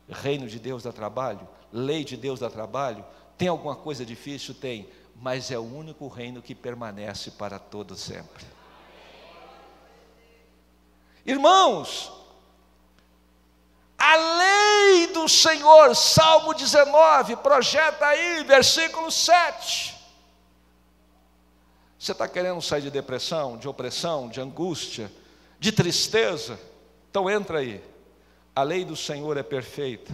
Reino 0.09 0.47
de 0.47 0.57
Deus 0.57 0.83
dá 0.83 0.91
trabalho? 0.93 1.47
Lei 1.71 2.05
de 2.05 2.15
Deus 2.15 2.39
dá 2.39 2.49
trabalho? 2.49 3.03
Tem 3.37 3.49
alguma 3.49 3.75
coisa 3.75 4.05
difícil? 4.05 4.53
Tem, 4.53 4.87
mas 5.15 5.51
é 5.51 5.59
o 5.59 5.63
único 5.63 6.07
reino 6.07 6.41
que 6.41 6.55
permanece 6.55 7.31
para 7.31 7.59
todo 7.59 7.93
sempre. 7.95 8.45
Irmãos, 11.25 12.09
a 13.97 14.15
lei 14.15 15.07
do 15.07 15.27
Senhor, 15.27 15.93
Salmo 15.93 16.53
19, 16.53 17.35
projeta 17.35 18.05
aí, 18.07 18.43
versículo 18.45 19.11
7. 19.11 20.00
Você 22.01 22.13
está 22.13 22.27
querendo 22.27 22.59
sair 22.63 22.81
de 22.81 22.89
depressão, 22.89 23.57
de 23.57 23.67
opressão, 23.67 24.27
de 24.27 24.41
angústia, 24.41 25.11
de 25.59 25.71
tristeza? 25.71 26.59
Então 27.07 27.29
entra 27.29 27.59
aí. 27.59 27.79
A 28.55 28.63
lei 28.63 28.83
do 28.83 28.95
Senhor 28.95 29.37
é 29.37 29.43
perfeita, 29.43 30.11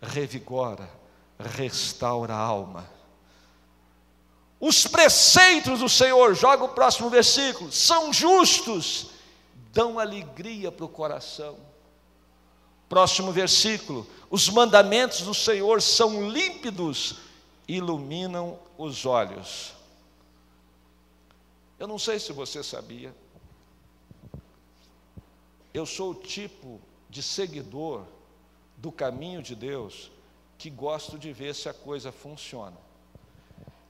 revigora, 0.00 0.88
restaura 1.36 2.32
a 2.32 2.38
alma. 2.38 2.88
Os 4.60 4.86
preceitos 4.86 5.80
do 5.80 5.88
Senhor, 5.88 6.32
joga 6.36 6.62
o 6.62 6.68
próximo 6.68 7.10
versículo, 7.10 7.72
são 7.72 8.12
justos, 8.12 9.10
dão 9.72 9.98
alegria 9.98 10.70
para 10.70 10.84
o 10.84 10.88
coração. 10.88 11.58
Próximo 12.88 13.32
versículo, 13.32 14.06
os 14.30 14.48
mandamentos 14.48 15.22
do 15.22 15.34
Senhor 15.34 15.82
são 15.82 16.30
límpidos, 16.30 17.16
iluminam 17.66 18.56
os 18.78 19.04
olhos. 19.04 19.79
Eu 21.80 21.86
não 21.86 21.98
sei 21.98 22.18
se 22.18 22.30
você 22.30 22.62
sabia, 22.62 23.14
eu 25.72 25.86
sou 25.86 26.10
o 26.10 26.14
tipo 26.14 26.78
de 27.08 27.22
seguidor 27.22 28.04
do 28.76 28.92
caminho 28.92 29.42
de 29.42 29.54
Deus 29.54 30.10
que 30.58 30.68
gosto 30.68 31.18
de 31.18 31.32
ver 31.32 31.54
se 31.54 31.70
a 31.70 31.72
coisa 31.72 32.12
funciona. 32.12 32.76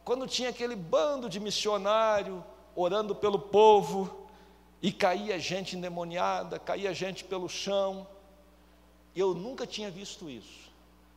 Quando 0.04 0.28
tinha 0.28 0.50
aquele 0.50 0.76
bando 0.76 1.28
de 1.28 1.40
missionário 1.40 2.44
orando 2.76 3.12
pelo 3.12 3.40
povo, 3.40 4.28
e 4.80 4.92
caía 4.92 5.36
gente 5.40 5.76
endemoniada, 5.76 6.60
caía 6.60 6.94
gente 6.94 7.24
pelo 7.24 7.48
chão, 7.48 8.06
eu 9.16 9.34
nunca 9.34 9.66
tinha 9.66 9.90
visto 9.90 10.30
isso. 10.30 10.70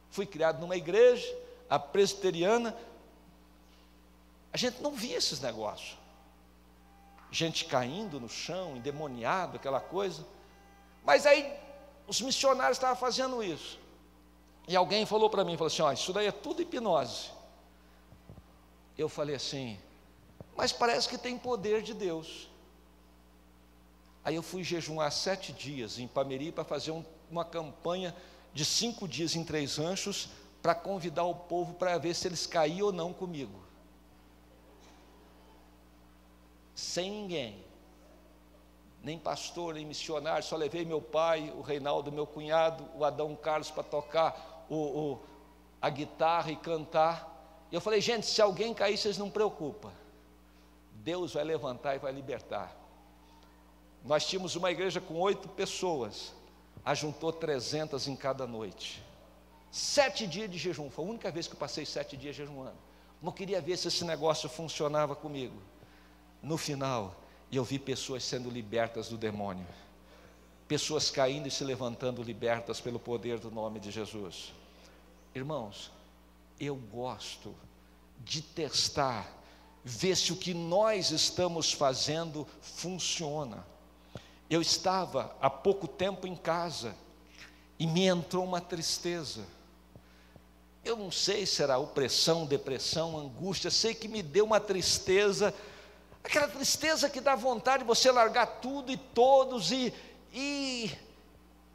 Fui 0.09 0.25
criado 0.25 0.59
numa 0.59 0.75
igreja, 0.75 1.31
a 1.69 1.77
presbiteriana, 1.77 2.75
a 4.51 4.57
gente 4.57 4.81
não 4.81 4.91
via 4.95 5.17
esses 5.17 5.39
negócios 5.39 6.02
gente 7.33 7.65
caindo 7.65 8.19
no 8.19 8.29
chão, 8.29 8.77
endemoniado, 8.77 9.57
aquela 9.57 9.79
coisa. 9.79 10.25
Mas 11.03 11.25
aí 11.25 11.51
os 12.07 12.21
missionários 12.21 12.77
estavam 12.77 12.95
fazendo 12.95 13.43
isso. 13.43 13.79
E 14.67 14.75
alguém 14.75 15.05
falou 15.05 15.29
para 15.29 15.43
mim, 15.43 15.57
falou 15.57 15.67
assim, 15.67 15.81
ó, 15.81 15.91
isso 15.91 16.13
daí 16.13 16.27
é 16.27 16.31
tudo 16.31 16.61
hipnose. 16.61 17.31
Eu 18.97 19.09
falei 19.09 19.35
assim, 19.35 19.79
mas 20.55 20.71
parece 20.71 21.09
que 21.09 21.17
tem 21.17 21.37
poder 21.37 21.81
de 21.81 21.93
Deus. 21.93 22.47
Aí 24.23 24.35
eu 24.35 24.43
fui 24.43 24.63
jejuar 24.63 25.11
sete 25.11 25.51
dias 25.51 25.97
em 25.97 26.07
Pameri 26.07 26.51
para 26.51 26.63
fazer 26.63 26.91
um, 26.91 27.03
uma 27.29 27.43
campanha 27.43 28.15
de 28.53 28.63
cinco 28.63 29.07
dias 29.07 29.35
em 29.35 29.43
três 29.43 29.77
ranchos 29.77 30.29
para 30.61 30.75
convidar 30.75 31.23
o 31.23 31.35
povo 31.35 31.73
para 31.73 31.97
ver 31.97 32.13
se 32.13 32.27
eles 32.27 32.45
caíam 32.45 32.87
ou 32.87 32.93
não 32.93 33.11
comigo. 33.11 33.62
Sem 36.75 37.11
ninguém, 37.11 37.63
nem 39.03 39.19
pastor, 39.19 39.73
nem 39.73 39.85
missionário, 39.85 40.43
só 40.43 40.55
levei 40.55 40.85
meu 40.85 41.01
pai, 41.01 41.53
o 41.55 41.61
Reinaldo, 41.61 42.11
meu 42.11 42.25
cunhado, 42.25 42.87
o 42.95 43.03
Adão 43.03 43.35
Carlos 43.35 43.69
para 43.69 43.83
tocar 43.83 44.65
o, 44.69 44.75
o, 44.75 45.19
a 45.81 45.89
guitarra 45.89 46.51
e 46.51 46.55
cantar. 46.55 47.29
E 47.69 47.75
eu 47.75 47.81
falei, 47.81 47.99
gente, 47.99 48.25
se 48.25 48.41
alguém 48.41 48.73
cair, 48.73 48.97
vocês 48.97 49.17
não 49.17 49.29
preocupam. 49.29 49.91
Deus 50.93 51.33
vai 51.33 51.43
levantar 51.43 51.95
e 51.95 51.99
vai 51.99 52.13
libertar. 52.13 52.73
Nós 54.05 54.25
tínhamos 54.25 54.55
uma 54.55 54.71
igreja 54.71 55.01
com 55.01 55.15
oito 55.19 55.49
pessoas, 55.49 56.33
ajuntou 56.85 57.33
trezentas 57.33 58.07
em 58.07 58.15
cada 58.15 58.47
noite. 58.47 59.03
Sete 59.69 60.25
dias 60.25 60.49
de 60.49 60.57
jejum, 60.57 60.89
foi 60.89 61.05
a 61.05 61.09
única 61.09 61.29
vez 61.29 61.45
que 61.45 61.53
eu 61.53 61.59
passei 61.59 61.85
sete 61.85 62.15
dias 62.15 62.35
jejuando. 62.35 62.77
Não 63.21 63.31
queria 63.31 63.59
ver 63.59 63.77
se 63.77 63.89
esse 63.89 64.05
negócio 64.05 64.47
funcionava 64.47 65.15
comigo 65.15 65.72
no 66.43 66.57
final, 66.57 67.15
eu 67.49 67.63
vi 67.63 67.79
pessoas 67.79 68.23
sendo 68.23 68.49
libertas 68.49 69.07
do 69.07 69.17
demônio, 69.17 69.65
pessoas 70.67 71.09
caindo 71.09 71.47
e 71.47 71.51
se 71.51 71.63
levantando 71.63 72.21
libertas 72.21 72.81
pelo 72.81 72.99
poder 72.99 73.39
do 73.39 73.49
nome 73.49 73.79
de 73.79 73.89
Jesus. 73.89 74.51
Irmãos, 75.33 75.89
eu 76.59 76.75
gosto 76.75 77.55
de 78.19 78.41
testar, 78.41 79.25
ver 79.85 80.17
se 80.17 80.33
o 80.33 80.35
que 80.35 80.53
nós 80.53 81.11
estamos 81.11 81.71
fazendo 81.71 82.45
funciona. 82.61 83.65
Eu 84.49 84.61
estava 84.61 85.35
há 85.39 85.49
pouco 85.49 85.87
tempo 85.87 86.27
em 86.27 86.35
casa 86.35 86.93
e 87.79 87.87
me 87.87 88.05
entrou 88.05 88.43
uma 88.43 88.59
tristeza. 88.59 89.45
Eu 90.83 90.97
não 90.97 91.09
sei 91.09 91.45
se 91.45 91.63
era 91.63 91.77
opressão, 91.77 92.45
depressão, 92.45 93.17
angústia, 93.17 93.71
sei 93.71 93.95
que 93.95 94.09
me 94.09 94.21
deu 94.21 94.43
uma 94.43 94.59
tristeza 94.59 95.53
Aquela 96.23 96.47
tristeza 96.47 97.09
que 97.09 97.19
dá 97.19 97.35
vontade 97.35 97.83
de 97.83 97.87
você 97.87 98.11
largar 98.11 98.45
tudo 98.45 98.91
e 98.91 98.97
todos 98.97 99.71
e, 99.71 99.93
e 100.33 100.91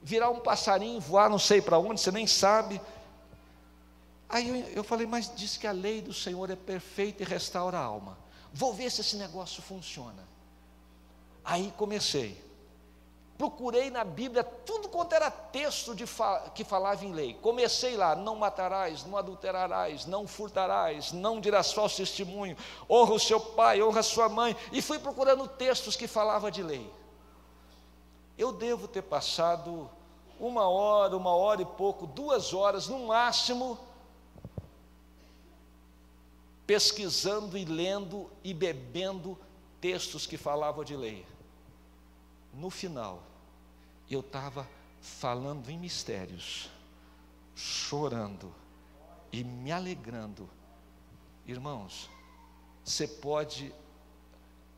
virar 0.02 0.30
um 0.30 0.40
passarinho, 0.40 1.00
voar 1.00 1.28
não 1.28 1.38
sei 1.38 1.60
para 1.60 1.78
onde, 1.78 2.00
você 2.00 2.10
nem 2.10 2.26
sabe. 2.26 2.80
Aí 4.28 4.48
eu, 4.48 4.56
eu 4.76 4.84
falei, 4.84 5.06
mas 5.06 5.30
diz 5.34 5.56
que 5.56 5.66
a 5.66 5.72
lei 5.72 6.00
do 6.00 6.14
Senhor 6.14 6.50
é 6.50 6.56
perfeita 6.56 7.22
e 7.22 7.26
restaura 7.26 7.78
a 7.78 7.82
alma. 7.82 8.18
Vou 8.52 8.72
ver 8.72 8.90
se 8.90 9.02
esse 9.02 9.16
negócio 9.16 9.62
funciona. 9.62 10.26
Aí 11.44 11.72
comecei 11.76 12.47
procurei 13.38 13.88
na 13.88 14.02
Bíblia 14.02 14.42
tudo 14.42 14.88
quanto 14.88 15.14
era 15.14 15.30
texto 15.30 15.94
de 15.94 16.04
que 16.52 16.64
falava 16.64 17.04
em 17.04 17.12
lei. 17.12 17.34
Comecei 17.34 17.96
lá: 17.96 18.16
não 18.16 18.34
matarás, 18.34 19.04
não 19.04 19.16
adulterarás, 19.16 20.04
não 20.04 20.26
furtarás, 20.26 21.12
não 21.12 21.40
dirás 21.40 21.72
falso 21.72 21.96
testemunho, 21.98 22.56
honra 22.90 23.14
o 23.14 23.20
seu 23.20 23.38
pai, 23.38 23.80
honra 23.80 24.00
a 24.00 24.02
sua 24.02 24.28
mãe. 24.28 24.56
E 24.72 24.82
fui 24.82 24.98
procurando 24.98 25.46
textos 25.46 25.94
que 25.94 26.08
falavam 26.08 26.50
de 26.50 26.62
lei. 26.64 26.92
Eu 28.36 28.52
devo 28.52 28.88
ter 28.88 29.02
passado 29.02 29.88
uma 30.40 30.68
hora, 30.68 31.16
uma 31.16 31.34
hora 31.34 31.62
e 31.62 31.66
pouco, 31.66 32.06
duas 32.06 32.52
horas 32.52 32.88
no 32.88 33.06
máximo, 33.06 33.78
pesquisando 36.66 37.56
e 37.56 37.64
lendo 37.64 38.28
e 38.42 38.52
bebendo 38.52 39.38
textos 39.80 40.26
que 40.26 40.36
falavam 40.36 40.84
de 40.84 40.96
lei. 40.96 41.24
No 42.58 42.70
final, 42.70 43.22
eu 44.10 44.18
estava 44.18 44.68
falando 45.00 45.70
em 45.70 45.78
mistérios, 45.78 46.68
chorando 47.54 48.52
e 49.30 49.44
me 49.44 49.70
alegrando. 49.70 50.50
Irmãos, 51.46 52.10
você 52.84 53.06
pode 53.06 53.72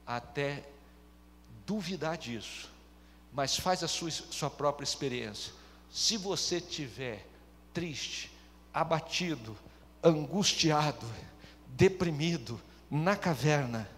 até 0.06 0.68
duvidar 1.64 2.18
disso, 2.18 2.70
mas 3.32 3.56
faz 3.56 3.82
a 3.82 3.88
sua, 3.88 4.10
sua 4.10 4.50
própria 4.50 4.84
experiência. 4.84 5.54
Se 5.90 6.18
você 6.18 6.60
tiver 6.60 7.26
triste, 7.72 8.30
abatido, 8.74 9.56
angustiado, 10.04 11.06
deprimido, 11.68 12.60
na 12.90 13.16
caverna, 13.16 13.88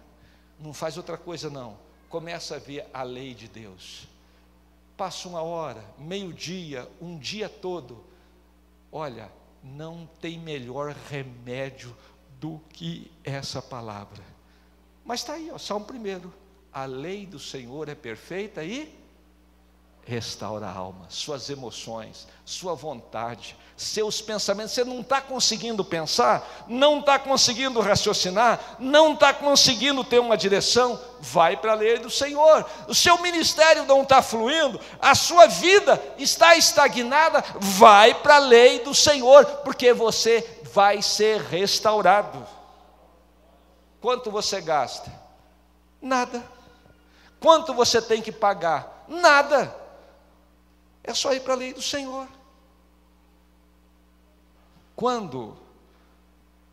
não 0.57 0.73
faz 0.73 0.95
outra 0.95 1.17
coisa 1.17 1.49
não. 1.49 1.77
Começa 2.13 2.57
a 2.57 2.59
ver 2.59 2.85
a 2.93 3.01
lei 3.01 3.33
de 3.33 3.47
Deus 3.47 4.07
passa 4.95 5.27
uma 5.27 5.41
hora, 5.41 5.83
meio-dia, 5.97 6.87
um 7.01 7.17
dia 7.17 7.49
todo. 7.49 8.03
Olha, 8.91 9.31
não 9.63 10.07
tem 10.21 10.37
melhor 10.37 10.95
remédio 11.09 11.95
do 12.39 12.61
que 12.69 13.11
essa 13.23 13.61
palavra. 13.61 14.23
Mas 15.03 15.21
está 15.21 15.33
aí, 15.33 15.49
ó, 15.51 15.57
Salmo 15.57 15.85
primeiro. 15.85 16.33
A 16.71 16.85
lei 16.85 17.25
do 17.25 17.39
Senhor 17.39 17.89
é 17.89 17.95
perfeita 17.95 18.63
e 18.63 18.95
restaura 20.05 20.67
a 20.67 20.71
alma, 20.71 21.05
suas 21.09 21.49
emoções, 21.49 22.27
sua 22.43 22.75
vontade, 22.75 23.55
seus 23.77 24.21
pensamentos. 24.21 24.73
Você 24.73 24.83
não 24.83 24.99
está 24.99 25.21
conseguindo 25.21 25.83
pensar, 25.83 26.65
não 26.67 26.99
está 26.99 27.17
conseguindo 27.17 27.79
raciocinar, 27.79 28.77
não 28.79 29.13
está 29.13 29.33
conseguindo 29.33 30.03
ter 30.03 30.19
uma 30.19 30.35
direção, 30.35 30.99
vai 31.21 31.55
para 31.55 31.71
a 31.71 31.75
lei 31.75 31.99
do 31.99 32.09
Senhor. 32.09 32.65
O 32.87 32.93
seu 32.93 33.17
ministério 33.21 33.85
não 33.85 34.03
está 34.03 34.21
fluindo, 34.21 34.79
a 34.99 35.15
sua 35.15 35.47
vida 35.47 36.01
está 36.17 36.55
estagnada, 36.55 37.43
vai 37.59 38.13
para 38.13 38.35
a 38.35 38.39
lei 38.39 38.79
do 38.79 38.93
Senhor, 38.93 39.45
porque 39.63 39.93
você 39.93 40.59
vai 40.73 41.01
ser 41.01 41.39
restaurado. 41.41 42.45
Quanto 44.01 44.29
você 44.29 44.59
gasta? 44.59 45.09
Nada. 46.01 46.43
Quanto 47.39 47.73
você 47.73 48.01
tem 48.01 48.21
que 48.21 48.33
pagar? 48.33 49.05
Nada. 49.07 49.82
É 51.03 51.13
só 51.13 51.33
ir 51.33 51.41
para 51.41 51.53
a 51.53 51.57
lei 51.57 51.73
do 51.73 51.81
Senhor. 51.81 52.27
Quando 54.95 55.57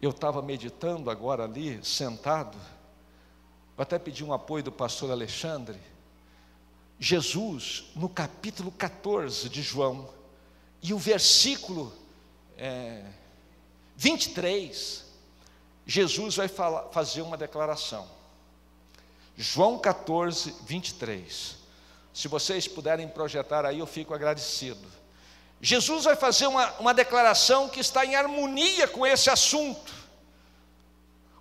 eu 0.01 0.11
estava 0.11 0.41
meditando 0.41 1.11
agora 1.11 1.45
ali, 1.45 1.85
sentado, 1.85 2.57
vou 3.77 3.83
até 3.83 3.99
pedir 3.99 4.25
um 4.25 4.33
apoio 4.33 4.63
do 4.63 4.73
pastor 4.73 5.11
Alexandre, 5.11 5.79
Jesus, 6.99 7.85
no 7.97 8.09
capítulo 8.09 8.71
14 8.71 9.49
de 9.49 9.63
João, 9.63 10.09
e 10.83 10.95
o 10.95 10.99
versículo 10.99 11.93
é, 12.57 13.05
23, 13.97 15.05
Jesus 15.87 16.37
vai 16.37 16.49
fazer 16.93 17.23
uma 17.23 17.37
declaração. 17.37 18.07
João 19.37 19.79
14, 19.79 20.55
23. 20.67 21.60
Se 22.13 22.29
vocês 22.29 22.67
puderem 22.67 23.09
projetar 23.09 23.65
aí, 23.65 23.79
eu 23.79 23.87
fico 23.87 24.13
agradecido. 24.13 24.87
Jesus 25.61 26.05
vai 26.05 26.17
fazer 26.17 26.47
uma, 26.47 26.71
uma 26.79 26.95
declaração 26.95 27.69
que 27.69 27.81
está 27.81 28.05
em 28.05 28.15
harmonia 28.15 28.89
com 28.89 29.07
esse 29.07 29.29
assunto. 29.29 29.93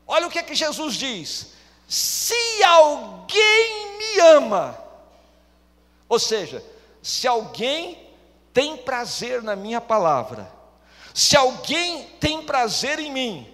Olha 0.06 0.28
o 0.28 0.30
que 0.30 0.40
é 0.40 0.44
que 0.44 0.56
Jesus 0.56 0.96
diz: 0.96 1.54
se 1.88 2.64
alguém 2.64 3.98
me 3.98 4.20
ama, 4.20 4.78
ou 6.08 6.20
seja, 6.20 6.64
se 7.02 7.28
alguém 7.28 8.10
tem 8.54 8.76
prazer 8.76 9.42
na 9.42 9.56
minha 9.56 9.80
palavra, 9.80 10.52
se 11.14 11.38
alguém 11.38 12.04
tem 12.20 12.42
prazer 12.42 13.00
em 13.00 13.12
mim, 13.12 13.54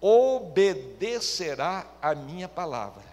obedecerá 0.00 1.86
a 2.00 2.14
minha 2.14 2.48
palavra. 2.48 3.07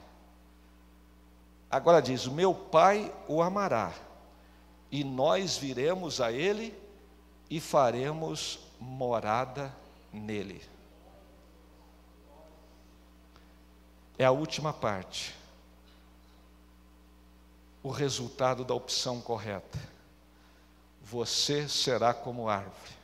Agora 1.69 2.01
diz: 2.01 2.25
meu 2.27 2.53
Pai 2.53 3.13
o 3.27 3.41
amará, 3.41 3.93
e 4.91 5.03
nós 5.03 5.57
viremos 5.57 6.21
a 6.21 6.31
ele 6.31 6.77
e 7.49 7.59
faremos 7.59 8.59
morada 8.79 9.73
nele. 10.11 10.61
É 14.17 14.25
a 14.25 14.31
última 14.31 14.71
parte. 14.71 15.35
O 17.83 17.89
resultado 17.89 18.63
da 18.63 18.73
opção 18.73 19.21
correta. 19.21 19.77
Você 21.03 21.67
será 21.67 22.13
como 22.13 22.49
árvore. 22.49 22.95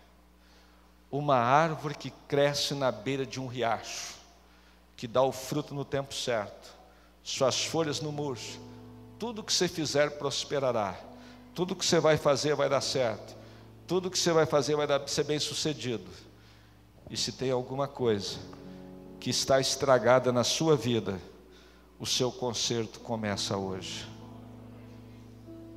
Uma 1.11 1.35
árvore 1.35 1.93
que 1.93 2.09
cresce 2.27 2.73
na 2.73 2.91
beira 2.91 3.25
de 3.25 3.39
um 3.39 3.45
riacho, 3.45 4.15
que 4.95 5.07
dá 5.07 5.21
o 5.21 5.31
fruto 5.31 5.75
no 5.75 5.83
tempo 5.83 6.13
certo, 6.13 6.73
suas 7.31 7.65
folhas 7.65 8.01
no 8.01 8.11
murcho. 8.11 8.59
Tudo 9.17 9.43
que 9.43 9.53
você 9.53 9.67
fizer 9.67 10.11
prosperará. 10.17 10.99
Tudo 11.53 11.75
que 11.75 11.85
você 11.85 11.99
vai 11.99 12.17
fazer 12.17 12.55
vai 12.55 12.69
dar 12.69 12.81
certo 12.81 13.41
tudo 13.91 14.09
que 14.09 14.17
você 14.17 14.31
vai 14.31 14.45
fazer 14.45 14.73
vai 14.73 14.87
ser 15.05 15.25
bem 15.25 15.37
sucedido. 15.37 16.09
E 17.09 17.17
se 17.17 17.33
tem 17.33 17.51
alguma 17.51 17.89
coisa 17.89 18.39
que 19.19 19.29
está 19.29 19.59
estragada 19.59 20.31
na 20.31 20.45
sua 20.45 20.77
vida, 20.77 21.19
o 21.99 22.05
seu 22.05 22.31
conserto 22.31 23.01
começa 23.01 23.57
hoje. 23.57 24.07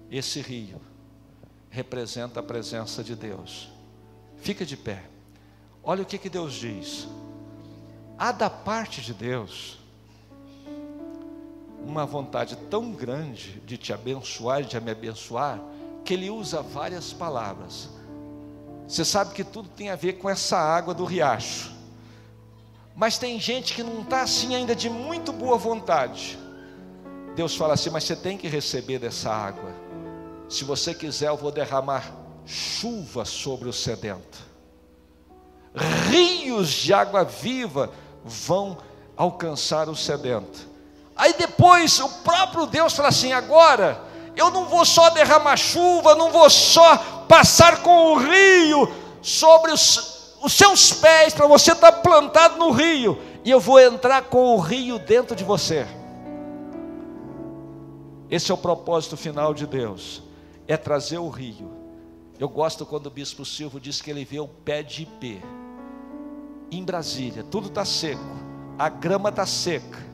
Esse 0.08 0.40
rio 0.40 0.80
representa 1.68 2.38
a 2.38 2.42
presença 2.42 3.02
de 3.02 3.16
Deus. 3.16 3.68
Fica 4.36 4.64
de 4.64 4.76
pé. 4.76 5.02
Olha 5.82 6.04
o 6.04 6.06
que, 6.06 6.16
que 6.16 6.30
Deus 6.30 6.54
diz. 6.54 7.08
Há 8.16 8.30
da 8.30 8.48
parte 8.48 9.00
de 9.00 9.12
Deus 9.12 9.76
uma 11.86 12.06
vontade 12.06 12.56
tão 12.70 12.92
grande 12.92 13.60
de 13.66 13.76
te 13.76 13.92
abençoar, 13.92 14.62
de 14.62 14.80
me 14.80 14.90
abençoar, 14.90 15.60
que 16.04 16.14
Ele 16.14 16.30
usa 16.30 16.62
várias 16.62 17.12
palavras. 17.12 17.88
Você 18.86 19.04
sabe 19.04 19.34
que 19.34 19.44
tudo 19.44 19.68
tem 19.68 19.90
a 19.90 19.96
ver 19.96 20.14
com 20.14 20.28
essa 20.28 20.58
água 20.58 20.92
do 20.92 21.04
riacho. 21.04 21.72
Mas 22.94 23.18
tem 23.18 23.40
gente 23.40 23.74
que 23.74 23.82
não 23.82 24.02
está 24.02 24.22
assim 24.22 24.54
ainda 24.54 24.74
de 24.74 24.88
muito 24.88 25.32
boa 25.32 25.56
vontade. 25.56 26.38
Deus 27.34 27.56
fala 27.56 27.74
assim: 27.74 27.90
mas 27.90 28.04
você 28.04 28.14
tem 28.14 28.38
que 28.38 28.46
receber 28.46 28.98
dessa 28.98 29.30
água. 29.30 29.70
Se 30.48 30.64
você 30.64 30.94
quiser, 30.94 31.28
eu 31.28 31.36
vou 31.36 31.50
derramar 31.50 32.14
chuva 32.46 33.24
sobre 33.24 33.68
o 33.68 33.72
sedento. 33.72 34.38
Rios 36.08 36.70
de 36.70 36.92
água 36.92 37.24
viva 37.24 37.90
vão 38.24 38.78
alcançar 39.16 39.88
o 39.88 39.96
sedento. 39.96 40.73
Aí 41.16 41.34
depois 41.34 42.00
o 42.00 42.08
próprio 42.22 42.66
Deus 42.66 42.94
fala 42.94 43.08
assim: 43.08 43.32
agora 43.32 44.00
eu 44.36 44.50
não 44.50 44.66
vou 44.66 44.84
só 44.84 45.10
derramar 45.10 45.56
chuva, 45.56 46.14
não 46.14 46.30
vou 46.30 46.50
só 46.50 46.96
passar 47.28 47.82
com 47.82 48.12
o 48.12 48.16
rio 48.16 48.92
sobre 49.22 49.72
os, 49.72 50.36
os 50.42 50.52
seus 50.52 50.92
pés, 50.92 51.32
para 51.32 51.46
você 51.46 51.72
estar 51.72 51.92
tá 51.92 52.00
plantado 52.00 52.58
no 52.58 52.70
rio, 52.70 53.18
e 53.44 53.50
eu 53.50 53.60
vou 53.60 53.80
entrar 53.80 54.22
com 54.24 54.54
o 54.54 54.58
rio 54.58 54.98
dentro 54.98 55.36
de 55.36 55.44
você. 55.44 55.86
Esse 58.28 58.50
é 58.50 58.54
o 58.54 58.58
propósito 58.58 59.16
final 59.16 59.54
de 59.54 59.66
Deus, 59.66 60.22
é 60.66 60.76
trazer 60.76 61.18
o 61.18 61.28
rio. 61.28 61.70
Eu 62.38 62.48
gosto 62.48 62.84
quando 62.84 63.06
o 63.06 63.10
bispo 63.10 63.44
Silvio 63.44 63.78
diz 63.78 64.00
que 64.00 64.10
ele 64.10 64.24
vê 64.24 64.40
o 64.40 64.48
pé 64.48 64.82
de 64.82 65.04
ipê. 65.04 65.38
Em 66.70 66.82
Brasília, 66.82 67.44
tudo 67.44 67.68
está 67.68 67.84
seco, 67.84 68.20
a 68.76 68.88
grama 68.88 69.28
está 69.28 69.46
seca, 69.46 70.04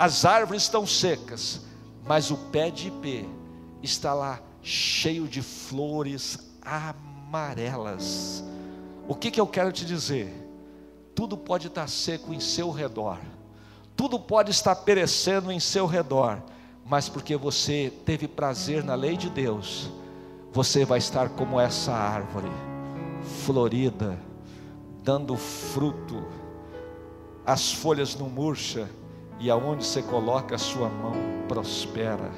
as 0.00 0.24
árvores 0.24 0.62
estão 0.62 0.86
secas, 0.86 1.60
mas 2.06 2.30
o 2.30 2.36
pé 2.38 2.70
de 2.70 2.88
ipê 2.88 3.26
está 3.82 4.14
lá 4.14 4.40
cheio 4.62 5.28
de 5.28 5.42
flores 5.42 6.38
amarelas. 6.62 8.42
O 9.06 9.14
que, 9.14 9.30
que 9.30 9.38
eu 9.38 9.46
quero 9.46 9.70
te 9.70 9.84
dizer? 9.84 10.32
Tudo 11.14 11.36
pode 11.36 11.66
estar 11.66 11.86
seco 11.86 12.32
em 12.32 12.40
seu 12.40 12.70
redor, 12.70 13.18
tudo 13.94 14.18
pode 14.18 14.50
estar 14.50 14.74
perecendo 14.74 15.52
em 15.52 15.60
seu 15.60 15.84
redor, 15.84 16.42
mas 16.82 17.10
porque 17.10 17.36
você 17.36 17.92
teve 18.06 18.26
prazer 18.26 18.82
na 18.82 18.94
lei 18.94 19.18
de 19.18 19.28
Deus, 19.28 19.90
você 20.50 20.82
vai 20.82 20.98
estar 20.98 21.28
como 21.28 21.60
essa 21.60 21.92
árvore, 21.92 22.50
florida, 23.44 24.18
dando 25.04 25.36
fruto, 25.36 26.24
as 27.44 27.70
folhas 27.70 28.16
não 28.16 28.30
murcham, 28.30 28.88
e 29.40 29.50
aonde 29.50 29.84
você 29.84 30.02
coloca 30.02 30.54
a 30.54 30.58
sua 30.58 30.88
mão, 30.88 31.14
prospera. 31.48 32.30